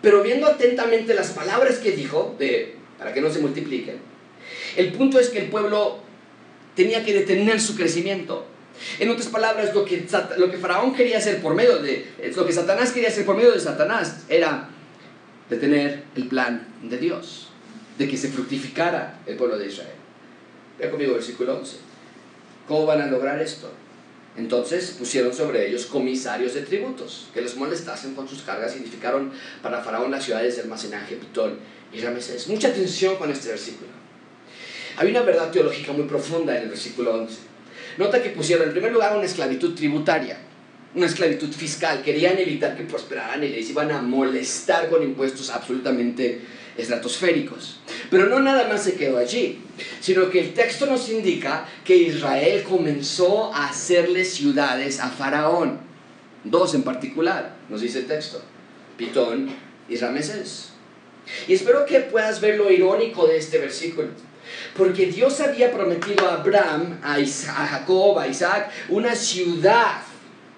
[0.00, 3.96] Pero viendo atentamente las palabras que dijo, de, para que no se multipliquen,
[4.76, 5.98] el punto es que el pueblo
[6.74, 8.46] tenía que detener su crecimiento.
[8.98, 10.06] En otras palabras, lo que,
[10.38, 13.52] lo que Faraón quería hacer por medio de, lo que Satanás quería hacer por medio
[13.52, 14.70] de Satanás era
[15.52, 17.48] detener el plan de Dios,
[17.98, 19.94] de que se fructificara el pueblo de Israel.
[20.78, 21.76] Vea conmigo versículo 11.
[22.66, 23.70] ¿Cómo van a lograr esto?
[24.36, 29.30] Entonces pusieron sobre ellos comisarios de tributos que les molestasen con sus cargas y edificaron
[29.62, 31.58] para Faraón las ciudades de almacenaje, Pitón
[31.92, 32.48] y Ramesés.
[32.48, 33.90] Mucha atención con este versículo.
[34.96, 37.38] Hay una verdad teológica muy profunda en el versículo 11.
[37.98, 40.38] Nota que pusieron en primer lugar una esclavitud tributaria,
[40.94, 42.02] una esclavitud fiscal.
[42.02, 46.40] Querían evitar que prosperaran y les iban a molestar con impuestos absolutamente
[46.76, 47.80] estratosféricos.
[48.10, 49.60] Pero no nada más se quedó allí,
[50.00, 55.80] sino que el texto nos indica que Israel comenzó a hacerle ciudades a Faraón.
[56.44, 58.42] Dos en particular, nos dice el texto,
[58.96, 59.50] Pitón
[59.88, 60.70] y Ramesés.
[61.46, 64.08] Y espero que puedas ver lo irónico de este versículo.
[64.76, 70.00] Porque Dios había prometido a Abraham, a, a Jacob, a Isaac, una ciudad,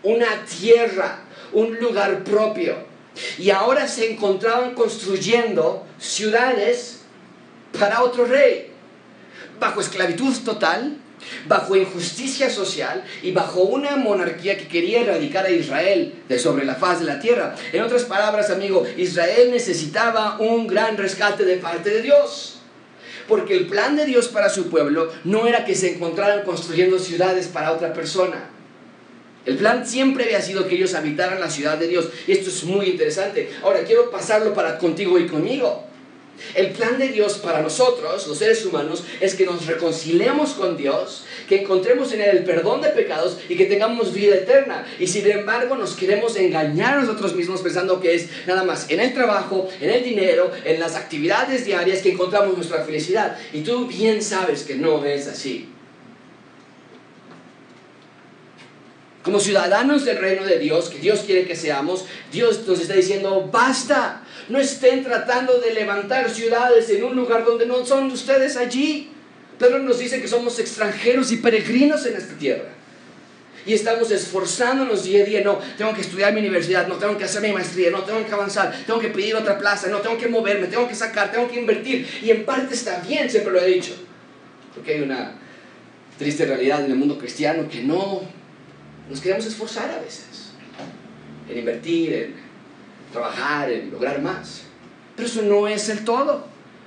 [0.04, 1.20] una tierra,
[1.52, 2.76] un lugar propio.
[3.38, 7.00] Y ahora se encontraban construyendo ciudades
[7.78, 8.70] para otro rey,
[9.58, 10.98] bajo esclavitud total,
[11.46, 16.74] bajo injusticia social y bajo una monarquía que quería erradicar a Israel de sobre la
[16.74, 17.54] faz de la tierra.
[17.72, 22.58] En otras palabras, amigo, Israel necesitaba un gran rescate de parte de Dios.
[23.26, 27.48] Porque el plan de Dios para su pueblo no era que se encontraran construyendo ciudades
[27.48, 28.50] para otra persona.
[29.46, 32.09] El plan siempre había sido que ellos habitaran la ciudad de Dios.
[32.26, 33.50] Y esto es muy interesante.
[33.62, 35.85] Ahora quiero pasarlo para contigo y conmigo.
[36.54, 41.24] El plan de Dios para nosotros, los seres humanos, es que nos reconciliemos con Dios,
[41.48, 44.85] que encontremos en Él el perdón de pecados y que tengamos vida eterna.
[44.98, 49.00] Y sin embargo nos queremos engañar a nosotros mismos pensando que es nada más en
[49.00, 53.38] el trabajo, en el dinero, en las actividades diarias que encontramos nuestra felicidad.
[53.52, 55.68] Y tú bien sabes que no es así.
[59.24, 63.48] Como ciudadanos del reino de Dios, que Dios quiere que seamos, Dios nos está diciendo,
[63.50, 69.10] basta, no estén tratando de levantar ciudades en un lugar donde no son ustedes allí.
[69.58, 72.68] Pedro nos dice que somos extranjeros y peregrinos en esta tierra.
[73.64, 75.40] Y estamos esforzándonos día a día.
[75.40, 78.32] No, tengo que estudiar mi universidad, no tengo que hacer mi maestría, no tengo que
[78.32, 81.60] avanzar, tengo que pedir otra plaza, no tengo que moverme, tengo que sacar, tengo que
[81.60, 82.06] invertir.
[82.22, 83.94] Y en parte está bien, siempre lo he dicho.
[84.74, 85.32] Porque hay una
[86.18, 88.43] triste realidad en el mundo cristiano que no
[89.08, 90.52] nos queremos esforzar a veces
[91.48, 92.34] en invertir, en
[93.12, 94.62] trabajar, en lograr más.
[95.16, 96.46] Pero eso no es el todo.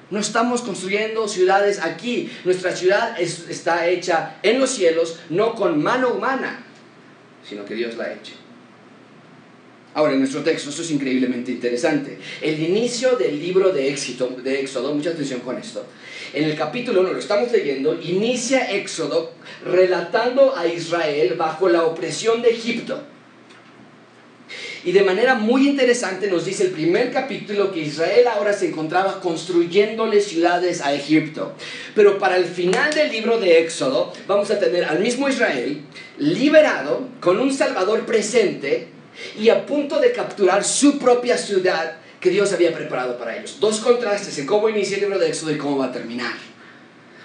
[0.10, 2.32] No estamos construyendo ciudades aquí.
[2.46, 6.64] Nuestra ciudad está hecha en los cielos, no con mano humana,
[7.44, 8.34] sino que Dios la ha hecho.
[9.98, 12.20] Ahora, en nuestro texto, esto es increíblemente interesante.
[12.40, 15.88] El inicio del libro de, Éxito, de Éxodo, mucha atención con esto.
[16.34, 19.32] En el capítulo 1, lo estamos leyendo, inicia Éxodo
[19.66, 23.02] relatando a Israel bajo la opresión de Egipto.
[24.86, 29.20] Y de manera muy interesante nos dice el primer capítulo que Israel ahora se encontraba
[29.20, 31.56] construyéndole ciudades a Egipto.
[31.96, 35.82] Pero para el final del libro de Éxodo vamos a tener al mismo Israel
[36.20, 38.96] liberado con un Salvador presente
[39.38, 43.58] y a punto de capturar su propia ciudad que Dios había preparado para ellos.
[43.60, 46.34] Dos contrastes en cómo inicia el libro de Éxodo y cómo va a terminar.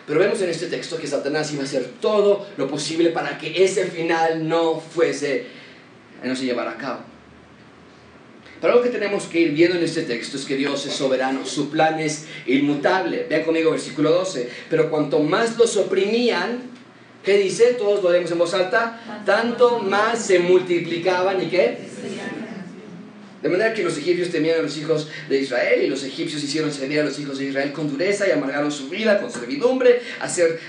[0.07, 3.65] Pero vemos en este texto que Satanás iba a hacer todo lo posible para que
[3.65, 5.47] ese final no fuese,
[6.23, 7.01] no se llevara a cabo.
[8.61, 11.45] Pero algo que tenemos que ir viendo en este texto es que Dios es soberano,
[11.45, 13.27] su plan es inmutable.
[13.29, 14.49] Vean conmigo versículo 12.
[14.71, 16.72] Pero cuanto más los oprimían,
[17.23, 17.75] ¿qué dice?
[17.75, 19.23] Todos lo leemos en voz alta.
[19.25, 21.79] Tanto más se multiplicaban y qué?
[23.43, 26.73] De manera que los egipcios temían a los hijos de Israel y los egipcios hicieron
[26.73, 30.61] servir a los hijos de Israel con dureza y amargaron su vida con servidumbre, hacer,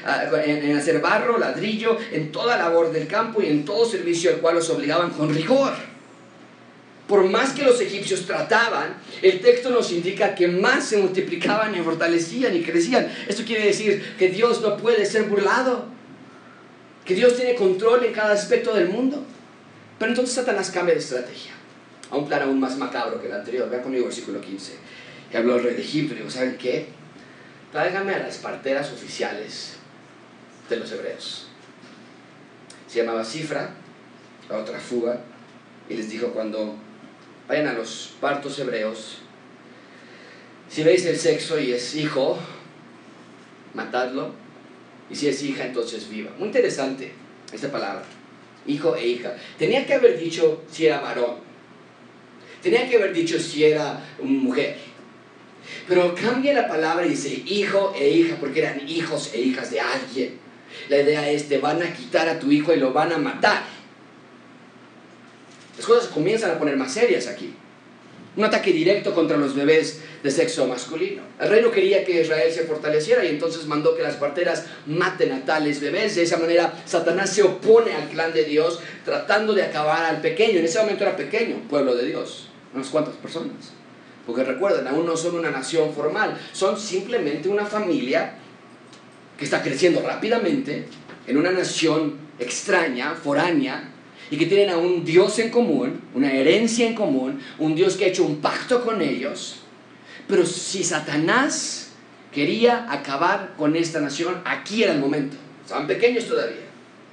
[0.44, 4.56] en, hacer barro, ladrillo, en toda labor del campo y en todo servicio al cual
[4.56, 5.74] los obligaban con rigor.
[7.08, 11.80] Por más que los egipcios trataban, el texto nos indica que más se multiplicaban y
[11.80, 13.08] fortalecían y crecían.
[13.28, 15.93] Esto quiere decir que Dios no puede ser burlado,
[17.06, 19.24] que Dios tiene control en cada aspecto del mundo.
[20.00, 21.52] Pero entonces Satanás cambia de estrategia
[22.10, 23.70] a un plan aún más macabro que el anterior.
[23.70, 24.74] Vean conmigo versículo 15.
[25.32, 26.88] Que habló el rey de Egipto y dijo, ¿saben qué?
[27.72, 29.78] Tráiganme a las parteras oficiales
[30.70, 31.48] de los hebreos.
[32.88, 33.72] Se llamaba Cifra,
[34.50, 35.22] la otra fuga,
[35.90, 36.76] y les dijo cuando
[37.48, 39.18] vayan a los partos hebreos,
[40.70, 42.38] si veis el sexo y es hijo,
[43.74, 44.32] matadlo,
[45.10, 46.32] y si es hija, entonces viva.
[46.38, 47.12] Muy interesante
[47.52, 48.04] esta palabra,
[48.68, 49.36] hijo e hija.
[49.58, 51.54] Tenía que haber dicho si era varón,
[52.64, 54.78] Tenía que haber dicho si era mujer.
[55.86, 59.82] Pero cambia la palabra y dice hijo e hija, porque eran hijos e hijas de
[59.82, 60.40] alguien.
[60.88, 63.64] La idea es, te van a quitar a tu hijo y lo van a matar.
[65.76, 67.54] Las cosas comienzan a poner más serias aquí.
[68.38, 71.22] Un ataque directo contra los bebés de sexo masculino.
[71.40, 75.34] El rey no quería que Israel se fortaleciera y entonces mandó que las parteras maten
[75.34, 76.16] a tales bebés.
[76.16, 80.60] De esa manera, Satanás se opone al clan de Dios, tratando de acabar al pequeño.
[80.60, 83.72] En ese momento era pequeño, pueblo de Dios unas cuantas personas.
[84.26, 88.36] Porque recuerden, aún no son una nación formal, son simplemente una familia
[89.38, 90.86] que está creciendo rápidamente
[91.28, 93.90] en una nación extraña, foránea,
[94.32, 98.06] y que tienen a un Dios en común, una herencia en común, un Dios que
[98.06, 99.63] ha hecho un pacto con ellos.
[100.28, 101.90] Pero si Satanás
[102.32, 105.38] quería acabar con esta nación, aquí era el momento.
[105.64, 106.66] Estaban pequeños todavía,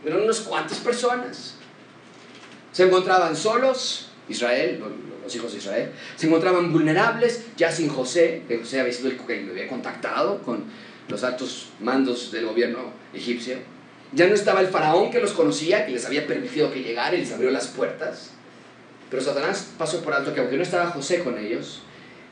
[0.04, 1.56] eran unas cuantas personas.
[2.72, 4.82] Se encontraban solos, Israel,
[5.22, 9.18] los hijos de Israel, se encontraban vulnerables, ya sin José, que José había sido el
[9.18, 10.64] que había contactado con
[11.08, 13.56] los altos mandos del gobierno egipcio.
[14.12, 17.20] Ya no estaba el faraón que los conocía, que les había permitido que llegara y
[17.20, 18.30] les abrió las puertas.
[19.08, 21.82] Pero Satanás pasó por alto que aunque no estaba José con ellos,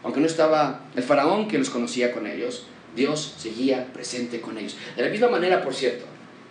[0.02, 4.76] aunque no estaba el faraón que los conocía con ellos, Dios seguía presente con ellos.
[4.96, 6.04] De la misma manera, por cierto,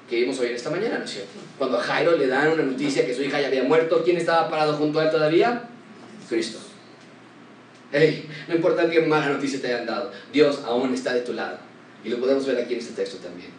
[0.10, 1.40] que vimos hoy en esta mañana, ¿no es cierto?
[1.58, 4.50] Cuando a Jairo le dan una noticia que su hija ya había muerto, ¿quién estaba
[4.50, 5.70] parado junto a él todavía?
[6.30, 6.60] Cristo.
[7.92, 11.58] Hey, no importa qué mala noticia te hayan dado, Dios aún está de tu lado.
[12.04, 13.50] Y lo podemos ver aquí en este texto también.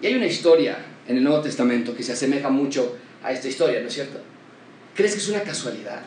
[0.00, 3.80] Y hay una historia en el Nuevo Testamento que se asemeja mucho a esta historia,
[3.80, 4.18] ¿no es cierto?
[4.94, 6.02] ¿Crees que es una casualidad?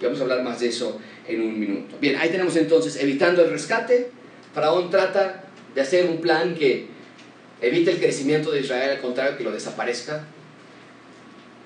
[0.00, 1.96] Y vamos a hablar más de eso en un minuto.
[2.00, 4.10] Bien, ahí tenemos entonces, evitando el rescate,
[4.54, 6.88] Faraón trata de hacer un plan que
[7.60, 10.24] evite el crecimiento de Israel, al contrario, que lo desaparezca.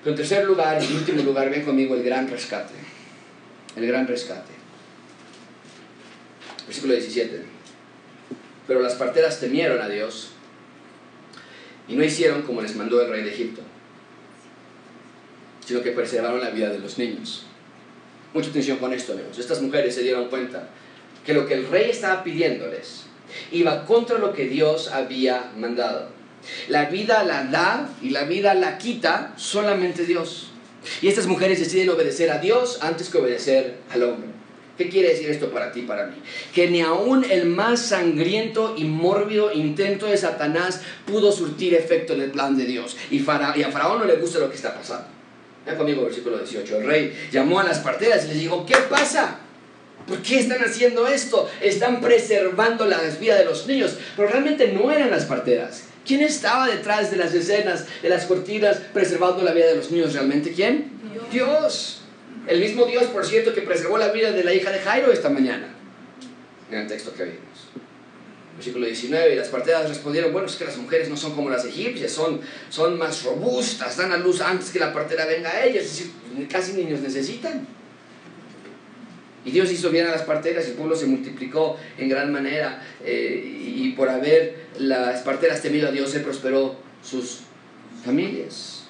[0.03, 2.73] Pero en tercer lugar, en último lugar, ven conmigo el gran rescate.
[3.75, 4.53] El gran rescate.
[6.67, 7.41] Versículo 17.
[8.67, 10.31] Pero las parteras temieron a Dios
[11.87, 13.61] y no hicieron como les mandó el rey de Egipto,
[15.65, 17.46] sino que preservaron la vida de los niños.
[18.37, 19.39] Mucha atención con esto, amigos.
[19.39, 20.69] Estas mujeres se dieron cuenta
[21.25, 23.05] que lo que el rey estaba pidiéndoles
[23.51, 26.09] iba contra lo que Dios había mandado.
[26.67, 30.49] La vida la da y la vida la quita solamente Dios.
[31.01, 34.29] Y estas mujeres deciden obedecer a Dios antes que obedecer al hombre.
[34.77, 36.17] ¿Qué quiere decir esto para ti, para mí?
[36.53, 42.21] Que ni aún el más sangriento y mórbido intento de Satanás pudo surtir efecto en
[42.21, 42.97] el plan de Dios.
[43.09, 45.16] Y, y a Faraón no le gusta lo que está pasando.
[45.67, 46.77] Vean conmigo el versículo 18.
[46.77, 49.39] El rey llamó a las parteras y les dijo, ¿qué pasa?
[50.07, 51.49] ¿Por qué están haciendo esto?
[51.61, 53.97] Están preservando la vida de los niños.
[54.15, 55.83] Pero realmente no eran las parteras.
[56.05, 60.13] ¿Quién estaba detrás de las escenas, de las cortinas, preservando la vida de los niños
[60.13, 60.53] realmente?
[60.53, 60.89] ¿Quién?
[61.29, 61.99] Dios.
[62.47, 65.29] El mismo Dios, por cierto, que preservó la vida de la hija de Jairo esta
[65.29, 65.67] mañana.
[66.71, 67.67] En el texto que vimos.
[68.57, 71.63] Versículo 19, y las parteras respondieron, bueno, es que las mujeres no son como las
[71.63, 75.85] egipcias, son, son más robustas, dan a luz antes que la partera venga a ellas,
[75.85, 77.67] es decir, casi niños necesitan.
[79.45, 82.83] Y Dios hizo bien a las parteras y el pueblo se multiplicó en gran manera.
[83.05, 87.41] Eh, y por haber las parteras temido a Dios, se prosperó sus
[88.03, 88.87] familias.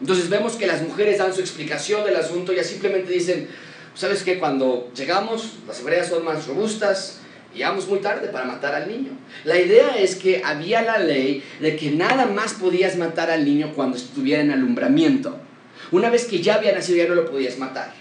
[0.00, 3.48] Entonces vemos que las mujeres dan su explicación del asunto ya simplemente dicen,
[3.94, 4.38] ¿sabes qué?
[4.38, 7.20] Cuando llegamos, las hebreas son más robustas,
[7.54, 9.10] llegamos muy tarde para matar al niño.
[9.44, 13.72] La idea es que había la ley de que nada más podías matar al niño
[13.74, 15.38] cuando estuviera en alumbramiento.
[15.90, 17.92] Una vez que ya había nacido ya no lo podías matar.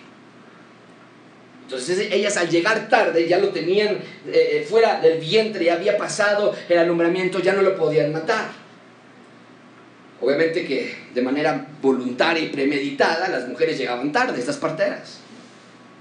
[1.63, 4.01] Entonces ellas al llegar tarde ya lo tenían eh,
[4.33, 8.49] eh, fuera del vientre, ya había pasado el alumbramiento, ya no lo podían matar.
[10.19, 15.19] Obviamente que de manera voluntaria y premeditada las mujeres llegaban tarde, estas parteras.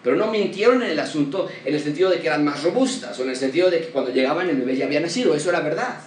[0.03, 3.23] Pero no mintieron en el asunto en el sentido de que eran más robustas o
[3.23, 5.35] en el sentido de que cuando llegaban el bebé ya había nacido.
[5.35, 6.01] Eso era verdad.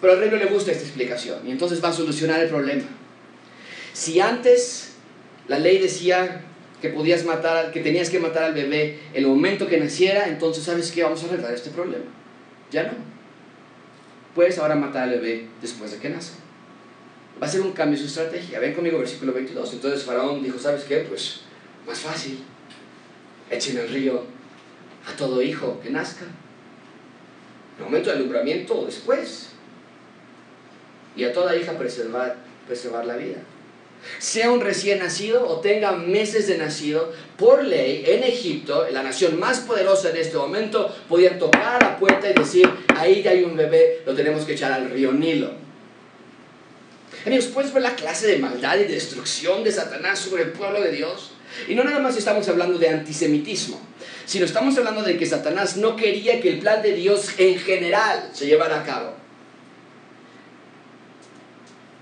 [0.00, 2.84] Pero al rey no le gusta esta explicación y entonces va a solucionar el problema.
[3.92, 4.92] Si antes
[5.48, 6.42] la ley decía
[6.80, 10.90] que podías matar, que tenías que matar al bebé el momento que naciera, entonces sabes
[10.90, 12.04] qué, vamos a arreglar este problema.
[12.70, 12.92] Ya no.
[14.34, 16.32] Puedes ahora matar al bebé después de que nace.
[17.42, 18.60] Va a ser un cambio en su estrategia.
[18.60, 19.72] Ven conmigo versículo 22.
[19.74, 20.98] Entonces Faraón dijo, ¿sabes qué?
[20.98, 21.40] Pues
[21.86, 22.42] más fácil.
[23.50, 24.24] Echen al río
[25.06, 26.24] a todo hijo que nazca.
[26.24, 29.50] En el momento del alumbramiento o después.
[31.16, 32.36] Y a toda hija preservar,
[33.04, 33.38] la vida
[34.18, 39.38] sea un recién nacido o tenga meses de nacido, por ley en Egipto, la nación
[39.38, 43.56] más poderosa en este momento, podían tocar la puerta y decir, ahí ya hay un
[43.56, 45.50] bebé, lo tenemos que echar al río Nilo.
[47.26, 50.92] Amigos, ¿puedes ver la clase de maldad y destrucción de Satanás sobre el pueblo de
[50.92, 51.32] Dios?
[51.68, 53.80] Y no nada más estamos hablando de antisemitismo,
[54.26, 58.30] sino estamos hablando de que Satanás no quería que el plan de Dios en general
[58.32, 59.14] se llevara a cabo.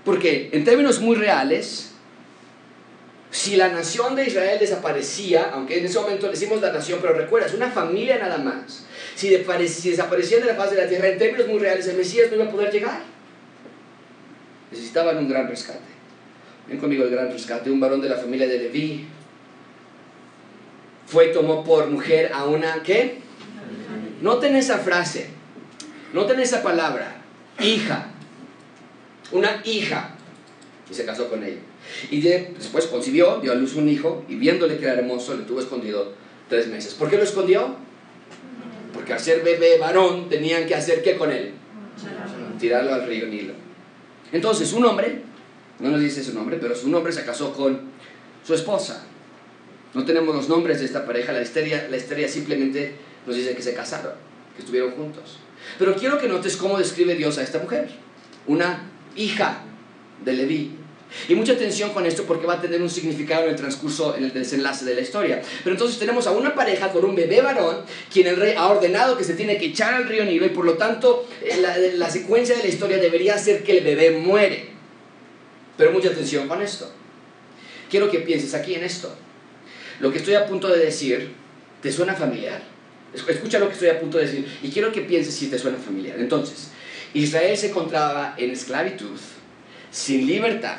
[0.05, 1.91] Porque en términos muy reales,
[3.31, 7.47] si la nación de Israel desaparecía, aunque en ese momento decimos la nación, pero recuerda,
[7.47, 8.85] es una familia nada más,
[9.15, 12.37] si, desaparecían de la faz de la tierra, en términos muy reales, el Mesías no
[12.37, 13.01] iba a poder llegar.
[14.71, 15.79] Necesitaban un gran rescate.
[16.67, 17.69] Ven conmigo el gran rescate.
[17.69, 19.07] Un varón de la familia de Leví
[21.09, 23.17] fue tomó por mujer a una, ¿qué?
[24.21, 25.27] Noten esa frase,
[26.13, 27.21] noten esa palabra,
[27.59, 28.11] hija,
[29.31, 30.15] una hija,
[30.89, 31.61] y se casó con ella.
[32.11, 35.59] Y después concibió, dio a luz un hijo y viéndole que era hermoso, le tuvo
[35.59, 36.13] escondido
[36.47, 36.93] tres meses.
[36.93, 37.75] ¿Por qué lo escondió?
[38.93, 41.53] Porque al ser bebé varón tenían que hacer qué con él?
[42.59, 43.53] Tirarlo al río Nilo.
[44.31, 45.23] Entonces, un hombre,
[45.79, 47.79] no nos dice su nombre, pero su nombre se casó con
[48.45, 49.08] su esposa.
[49.93, 52.93] No tenemos los nombres de esta pareja, la historia, la historia simplemente
[53.25, 54.13] nos dice que se casaron,
[54.55, 55.39] que estuvieron juntos.
[55.77, 57.89] Pero quiero que notes cómo describe Dios a esta mujer.
[58.47, 59.63] Una hija
[60.23, 60.79] de Leví,
[61.27, 64.25] y mucha atención con esto porque va a tener un significado en el transcurso, en
[64.25, 65.41] el desenlace de la historia.
[65.63, 67.77] Pero entonces tenemos a una pareja con un bebé varón,
[68.11, 70.65] quien el rey ha ordenado que se tiene que echar al río Nilo y por
[70.65, 74.69] lo tanto eh, la secuencia de la historia debería ser que el bebé muere.
[75.77, 76.91] Pero mucha atención con esto.
[77.89, 79.15] Quiero que pienses aquí en esto.
[79.99, 81.33] Lo que estoy a punto de decir,
[81.81, 82.61] ¿te suena familiar?
[83.13, 85.77] Escucha lo que estoy a punto de decir y quiero que pienses si te suena
[85.77, 86.17] familiar.
[86.19, 86.69] Entonces,
[87.13, 89.17] Israel se encontraba en esclavitud,
[89.91, 90.77] sin libertad,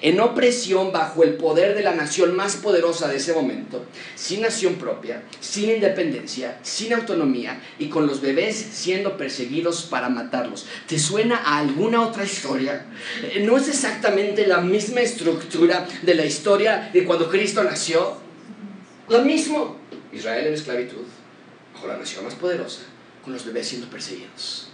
[0.00, 4.74] en opresión bajo el poder de la nación más poderosa de ese momento, sin nación
[4.74, 10.66] propia, sin independencia, sin autonomía y con los bebés siendo perseguidos para matarlos.
[10.86, 12.86] ¿Te suena a alguna otra historia?
[13.40, 18.21] ¿No es exactamente la misma estructura de la historia de cuando Cristo nació?
[19.08, 19.76] Lo mismo.
[20.12, 21.06] Israel en esclavitud,
[21.74, 22.82] bajo la nación más poderosa,
[23.24, 24.68] con los bebés siendo perseguidos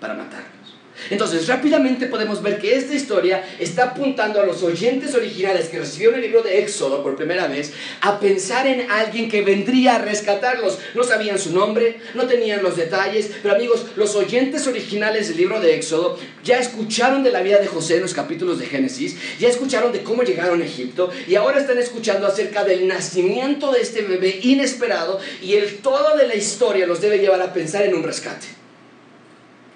[0.00, 0.61] para matarlos.
[1.10, 6.16] Entonces, rápidamente podemos ver que esta historia está apuntando a los oyentes originales que recibieron
[6.16, 10.78] el libro de Éxodo por primera vez a pensar en alguien que vendría a rescatarlos.
[10.94, 15.60] No sabían su nombre, no tenían los detalles, pero amigos, los oyentes originales del libro
[15.60, 19.48] de Éxodo ya escucharon de la vida de José en los capítulos de Génesis, ya
[19.48, 24.02] escucharon de cómo llegaron a Egipto y ahora están escuchando acerca del nacimiento de este
[24.02, 28.02] bebé inesperado y el todo de la historia los debe llevar a pensar en un
[28.02, 28.46] rescate.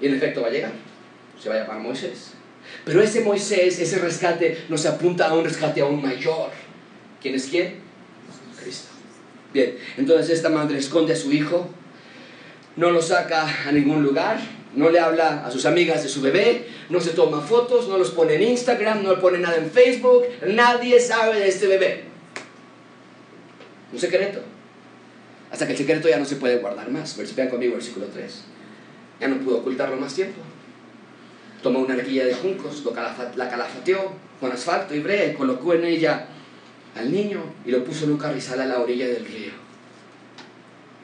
[0.00, 0.85] Y en efecto va a llegar
[1.46, 2.32] se va a llamar Moisés.
[2.84, 6.50] Pero ese Moisés, ese rescate, nos apunta a un rescate aún mayor.
[7.22, 7.76] ¿Quién es quién?
[8.60, 8.88] Cristo.
[9.54, 11.68] Bien, entonces esta madre esconde a su hijo,
[12.74, 14.40] no lo saca a ningún lugar,
[14.74, 18.10] no le habla a sus amigas de su bebé, no se toma fotos, no los
[18.10, 22.04] pone en Instagram, no le pone nada en Facebook, nadie sabe de este bebé.
[23.92, 24.40] Un secreto.
[25.52, 27.16] Hasta que el secreto ya no se puede guardar más.
[27.36, 28.42] Vean conmigo versículo 3.
[29.20, 30.42] Ya no pudo ocultarlo más tiempo
[31.62, 32.82] tomó una arquilla de juncos,
[33.36, 36.26] la calafateó con asfalto y brea y colocó en ella
[36.96, 39.52] al niño y lo puso en un carrizal a la orilla del río.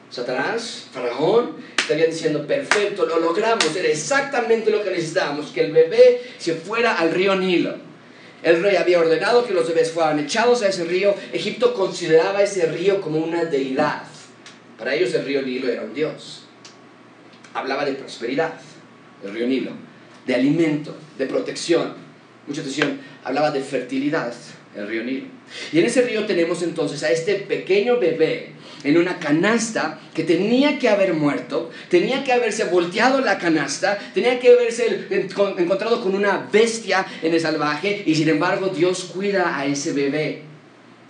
[0.09, 6.21] Satanás, Faraón, estaría diciendo, perfecto, lo logramos, era exactamente lo que necesitábamos, que el bebé
[6.37, 7.75] se fuera al río Nilo.
[8.43, 11.15] El rey había ordenado que los bebés fueran echados a ese río.
[11.31, 14.03] Egipto consideraba ese río como una deidad.
[14.77, 16.43] Para ellos el río Nilo era un dios.
[17.53, 18.53] Hablaba de prosperidad,
[19.23, 19.92] el río Nilo
[20.25, 21.93] de alimento, de protección.
[22.47, 24.33] Mucha atención, hablaba de fertilidad,
[24.75, 25.27] el río Nilo.
[25.71, 28.53] Y en ese río tenemos entonces a este pequeño bebé
[28.83, 34.39] en una canasta que tenía que haber muerto, tenía que haberse volteado la canasta, tenía
[34.39, 39.65] que haberse encontrado con una bestia en el salvaje y sin embargo Dios cuida a
[39.65, 40.41] ese bebé.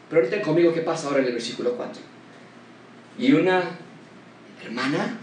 [0.09, 2.01] Pero ahorita conmigo qué pasa ahora en el versículo 4.
[3.17, 3.63] Y una
[4.63, 5.19] hermana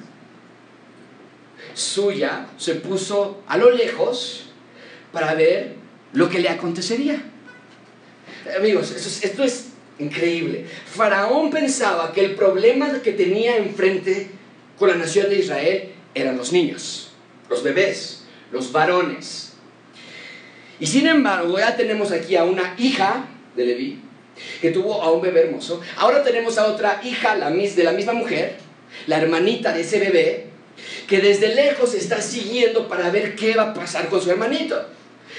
[1.74, 4.46] suya se puso a lo lejos
[5.12, 5.74] para ver
[6.12, 7.22] lo que le acontecería.
[8.56, 8.90] Amigos,
[9.22, 9.66] esto es,
[9.98, 10.64] increíble.
[10.86, 14.28] Faraón pensaba que el problema que tenía enfrente
[14.78, 17.12] con la nación de Israel eran los niños,
[17.50, 19.52] los bebés, los varones.
[20.78, 24.00] Y sin embargo, ya tenemos aquí a una hija de Leví
[24.60, 25.80] que tuvo a un bebé hermoso.
[25.96, 28.56] Ahora tenemos a otra hija de la misma mujer,
[29.06, 30.49] la hermanita de ese bebé,
[31.06, 34.86] que desde lejos está siguiendo para ver qué va a pasar con su hermanito.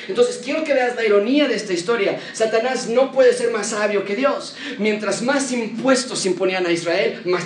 [0.08, 2.20] Entonces quiero que veas la ironía de esta historia.
[2.34, 4.56] Satanás no puede ser más sabio que Dios.
[4.78, 7.44] Mientras más impuestos imponían a Israel, más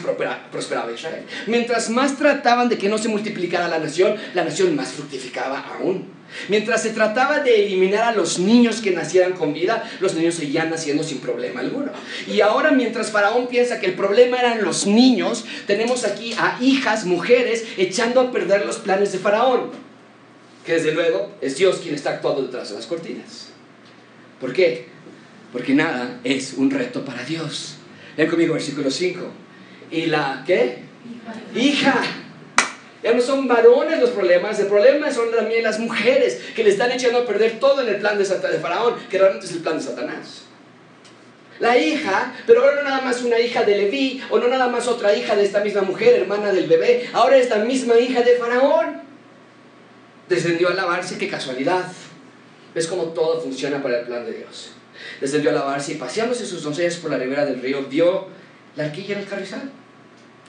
[0.52, 1.24] prosperaba Israel.
[1.48, 6.16] Mientras más trataban de que no se multiplicara la nación, la nación más fructificaba aún.
[6.50, 10.70] Mientras se trataba de eliminar a los niños que nacieran con vida, los niños seguían
[10.70, 11.92] naciendo sin problema alguno.
[12.28, 17.06] Y ahora mientras Faraón piensa que el problema eran los niños, tenemos aquí a hijas,
[17.06, 19.86] mujeres, echando a perder los planes de Faraón
[20.66, 23.50] que desde luego es Dios quien está actuando detrás de las cortinas.
[24.42, 24.88] ¿Por qué?
[25.52, 27.76] Porque nada es un reto para Dios.
[28.18, 29.22] Ven conmigo versículo 5.
[29.92, 30.80] ¿Y la qué?
[31.56, 32.02] Hija.
[33.06, 36.92] Ya no son varones los problemas, el problema son también las mujeres que le están
[36.92, 39.84] echando a perder todo en el plan de, Faraón, que realmente es el plan de
[39.84, 40.42] Satanás.
[41.60, 44.88] La hija, pero ahora no nada más una hija de Leví, o no nada más
[44.88, 48.38] otra hija de esta misma mujer, hermana del bebé, ahora es la misma hija de
[48.38, 49.06] Faraón
[50.28, 51.86] descendió a lavarse, qué casualidad.
[52.74, 54.72] ¿Ves cómo todo funciona para el plan de Dios?
[55.22, 58.28] Descendió a lavarse y paseándose sus doncellas por la ribera del río, vio
[58.76, 59.72] la arquilla en el carrizal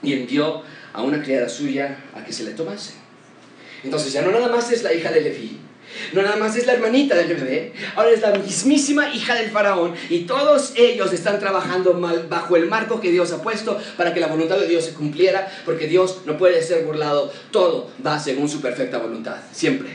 [0.03, 0.63] y envió
[0.97, 2.94] a una criada suya a que se le tomase.
[3.84, 5.61] Entonces ya no nada más es la hija de Leví,
[6.12, 9.94] no nada más es la hermanita del bebé, ahora es la mismísima hija del faraón
[10.09, 14.20] y todos ellos están trabajando mal bajo el marco que Dios ha puesto para que
[14.20, 18.49] la voluntad de Dios se cumpliera, porque Dios no puede ser burlado, todo va según
[18.49, 19.90] su perfecta voluntad, siempre.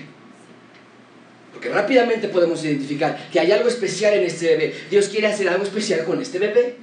[1.51, 4.75] Porque rápidamente podemos identificar que hay algo especial en este bebé.
[4.89, 6.75] Dios quiere hacer algo especial con este bebé.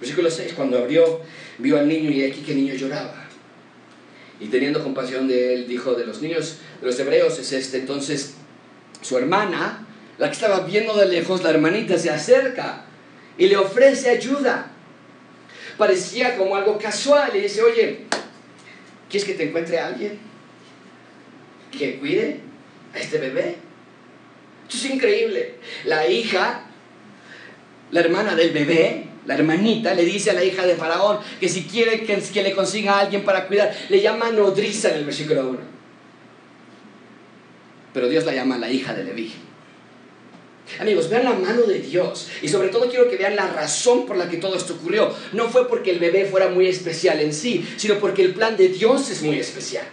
[0.00, 1.20] Versículo 6, cuando abrió,
[1.58, 3.29] vio al niño y aquí que el niño lloraba.
[4.40, 7.78] Y teniendo compasión de él, dijo, de los niños de los hebreos es este.
[7.78, 8.34] Entonces
[9.02, 9.86] su hermana,
[10.18, 12.84] la que estaba viendo de lejos, la hermanita se acerca
[13.38, 14.70] y le ofrece ayuda.
[15.78, 18.06] Parecía como algo casual y dice, oye,
[19.08, 20.18] ¿quieres que te encuentre a alguien
[21.76, 22.40] que cuide
[22.94, 23.56] a este bebé?
[24.68, 25.54] Esto es increíble.
[25.84, 26.64] La hija,
[27.90, 31.64] la hermana del bebé, la hermanita, le dice a la hija de Faraón que si
[31.64, 35.80] quiere que, le consiga a alguien para cuidar, le llama nodriza en el versículo 1
[37.92, 39.32] pero Dios la llama la hija de Leví.
[40.78, 44.16] Amigos, vean la mano de Dios y sobre todo quiero que vean la razón por
[44.16, 45.12] la que todo esto ocurrió.
[45.32, 48.68] No fue porque el bebé fuera muy especial en sí, sino porque el plan de
[48.68, 49.84] Dios es muy especial.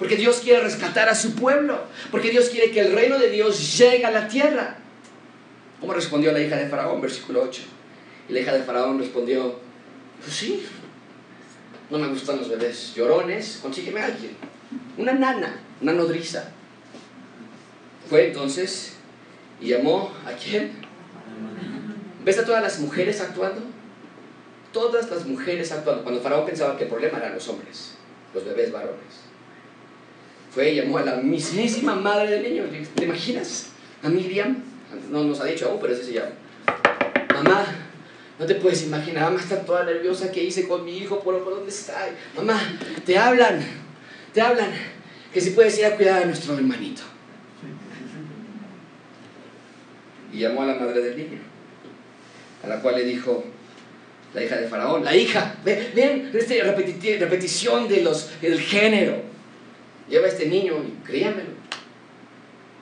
[0.00, 1.78] Porque Dios quiere rescatar a su pueblo,
[2.10, 4.78] porque Dios quiere que el reino de Dios llegue a la tierra.
[5.78, 7.00] ¿Cómo respondió la hija de Faraón?
[7.00, 7.62] Versículo 8.
[8.28, 9.56] Y la de Faraón respondió,
[10.20, 10.66] pues sí,
[11.90, 14.32] no me gustan los bebés llorones, consígueme a alguien,
[14.96, 16.50] una nana, una nodriza.
[18.08, 18.94] Fue entonces
[19.60, 20.72] y llamó a quién?
[22.24, 23.62] ¿Ves a todas las mujeres actuando?
[24.72, 26.02] Todas las mujeres actuando.
[26.02, 27.94] Cuando Faraón pensaba que el problema eran los hombres,
[28.32, 29.22] los bebés varones.
[30.50, 32.64] Fue y llamó a la mismísima madre del niño.
[32.94, 33.70] ¿Te imaginas?
[34.02, 34.62] A Miriam.
[35.10, 36.30] No nos ha dicho aún, pero ese se llama.
[37.32, 37.64] Mamá,
[38.38, 39.24] no te puedes imaginar.
[39.24, 40.30] Mamá está toda nerviosa.
[40.30, 41.20] ¿Qué hice con mi hijo?
[41.20, 42.08] ¿Por, por dónde está?
[42.36, 42.60] Mamá,
[43.04, 43.64] te hablan.
[44.32, 44.70] Te hablan.
[45.32, 47.02] Que si puedes ir a cuidar a nuestro hermanito.
[50.32, 51.38] y llamó a la madre del niño,
[52.64, 53.44] a la cual le dijo
[54.34, 59.20] la hija de Faraón, la hija, ven, esta repetición de los, del género,
[60.08, 61.50] lleva a este niño y críamelo,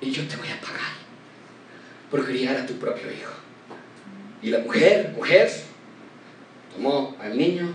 [0.01, 0.81] y yo te voy a pagar
[2.11, 3.33] por criar a tu propio hijo.
[4.43, 5.51] Y la mujer, mujer,
[6.75, 7.75] tomó al niño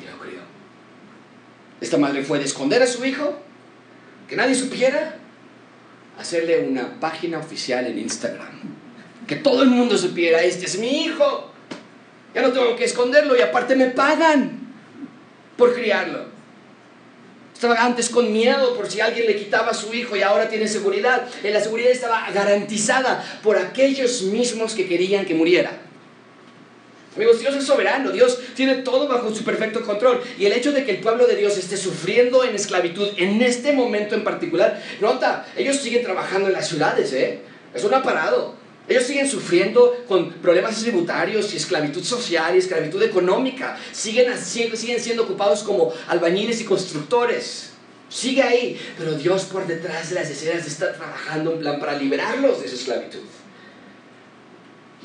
[0.00, 0.40] y lo crió.
[1.80, 3.38] Esta madre fue de esconder a su hijo,
[4.28, 5.16] que nadie supiera,
[6.18, 8.76] hacerle una página oficial en Instagram
[9.26, 11.50] que todo el mundo supiera, este es mi hijo.
[12.34, 14.74] Ya no tengo que esconderlo y aparte me pagan
[15.56, 16.36] por criarlo.
[17.52, 20.68] Estaba antes con miedo por si alguien le quitaba a su hijo y ahora tiene
[20.68, 21.26] seguridad.
[21.42, 25.85] La seguridad estaba garantizada por aquellos mismos que querían que muriera.
[27.16, 30.22] Amigos, Dios es soberano, Dios tiene todo bajo su perfecto control.
[30.38, 33.72] Y el hecho de que el pueblo de Dios esté sufriendo en esclavitud en este
[33.72, 37.40] momento en particular, nota, ellos siguen trabajando en las ciudades, ¿eh?
[37.74, 38.54] Eso no ha parado.
[38.86, 43.78] Ellos siguen sufriendo con problemas tributarios y esclavitud social y esclavitud económica.
[43.92, 47.70] Siguen, siguen siendo ocupados como albañiles y constructores.
[48.10, 48.78] Sigue ahí.
[48.98, 52.76] Pero Dios por detrás de las escenas está trabajando un plan para liberarlos de esa
[52.76, 53.20] esclavitud.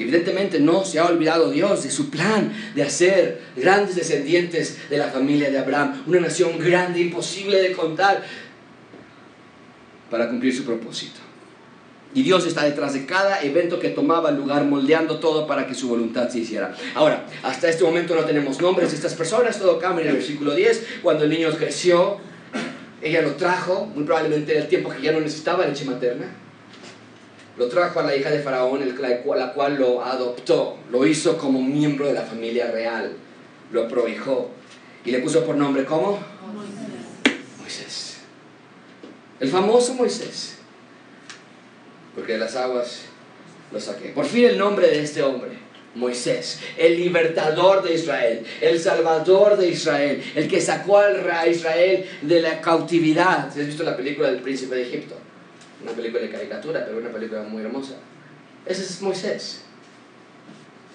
[0.02, 5.08] Evidentemente no se ha olvidado Dios de su plan de hacer grandes descendientes de la
[5.08, 6.04] familia de Abraham.
[6.08, 8.24] Una nación grande, imposible de contar,
[10.10, 11.20] para cumplir su propósito.
[12.14, 15.88] Y Dios está detrás de cada evento que tomaba lugar, moldeando todo para que su
[15.88, 16.76] voluntad se hiciera.
[16.94, 20.54] Ahora, hasta este momento no tenemos nombres de estas personas, todo cambia en el versículo
[20.54, 21.00] 10.
[21.02, 22.18] Cuando el niño creció,
[23.02, 26.41] ella lo trajo, muy probablemente en el tiempo que ya no necesitaba leche materna.
[27.58, 32.08] Lo trajo a la hija de Faraón, la cual lo adoptó, lo hizo como miembro
[32.08, 33.14] de la familia real,
[33.72, 34.50] lo prohijó
[35.04, 36.20] y le puso por nombre ¿cómo?
[37.60, 38.18] Moisés.
[39.40, 40.62] El famoso Moisés
[42.16, 43.04] porque de las aguas
[43.72, 44.10] lo saqué.
[44.10, 45.52] Por fin el nombre de este hombre,
[45.96, 52.42] Moisés, el libertador de Israel, el salvador de Israel, el que sacó a Israel de
[52.42, 53.48] la cautividad.
[53.48, 55.16] ¿Has visto la película del príncipe de Egipto?
[55.84, 57.96] Una película de caricatura, pero una película muy hermosa.
[58.66, 59.62] Ese es Moisés.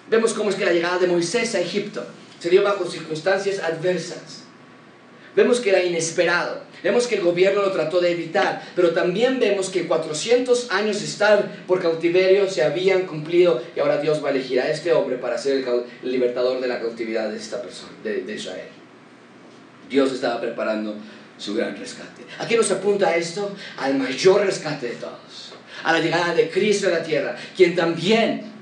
[0.08, 2.04] Vemos cómo es que la llegada de Moisés a Egipto
[2.38, 4.44] se dio bajo circunstancias adversas.
[5.34, 6.62] Vemos que era inesperado.
[6.82, 11.06] Vemos que el gobierno lo trató de evitar, pero también vemos que 400 años de
[11.06, 15.16] estar por cautiverio se habían cumplido y ahora Dios va a elegir a este hombre
[15.16, 18.68] para ser el, libertador de la cautividad de esta persona, de, de Israel.
[19.90, 20.94] Dios estaba preparando
[21.38, 22.22] su gran rescate.
[22.38, 23.54] ¿A qué nos apunta esto?
[23.78, 25.52] Al mayor rescate de todos,
[25.84, 28.52] a la llegada de Cristo a la tierra, quien también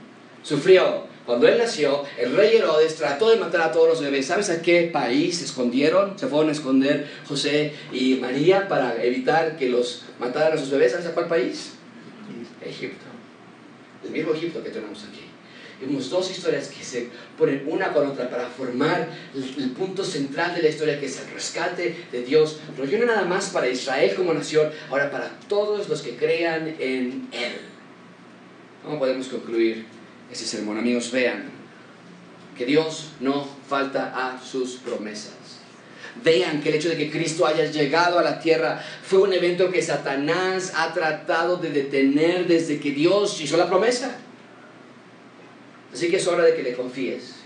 [0.42, 4.26] sufrió cuando él nació, el rey Herodes trató de matar a todos los bebés.
[4.26, 6.18] ¿Sabes a qué país se escondieron?
[6.18, 10.92] Se fueron a esconder José y María para evitar que los mataran a sus bebés.
[10.92, 11.72] ¿Sabes a cuál país?
[12.60, 13.06] Egipto.
[14.04, 15.23] El mismo Egipto que tenemos aquí.
[15.80, 17.08] Vemos dos historias que se
[17.38, 21.30] ponen una con otra para formar el, punto central de la historia que es el
[21.34, 26.02] rescate de Dios, pero no nada más para Israel como nación, ahora para todos los
[26.02, 27.52] que crean en Él.
[28.82, 29.86] ¿Cómo podemos concluir
[30.30, 30.78] ese sermón.
[30.78, 31.44] Amigos, vean
[32.56, 35.32] que Dios no falta a sus promesas.
[36.22, 39.70] Vean que el hecho de que Cristo haya llegado a la tierra fue un evento
[39.70, 44.16] que Satanás ha tratado de detener desde que Dios hizo la promesa.
[45.94, 47.36] Así que es hora de que le confíes,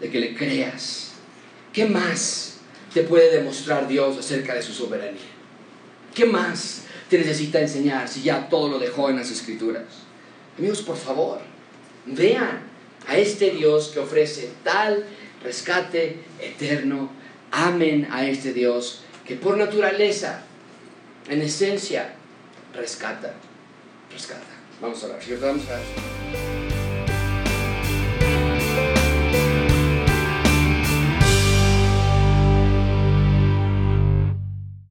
[0.00, 1.12] de que le creas.
[1.72, 2.56] ¿Qué más
[2.92, 5.20] te puede demostrar Dios acerca de su soberanía?
[6.14, 9.84] ¿Qué más te necesita enseñar si ya todo lo dejó en las escrituras?
[10.58, 11.40] Amigos, por favor,
[12.06, 12.60] Vean
[13.08, 15.04] a este Dios que ofrece tal
[15.42, 17.10] rescate eterno.
[17.50, 20.42] Amen a este Dios que por naturaleza,
[21.28, 22.14] en esencia,
[22.72, 23.34] rescata.
[24.12, 24.42] Rescata.
[24.80, 25.20] Vamos a orar.
[25.40, 26.75] Vamos a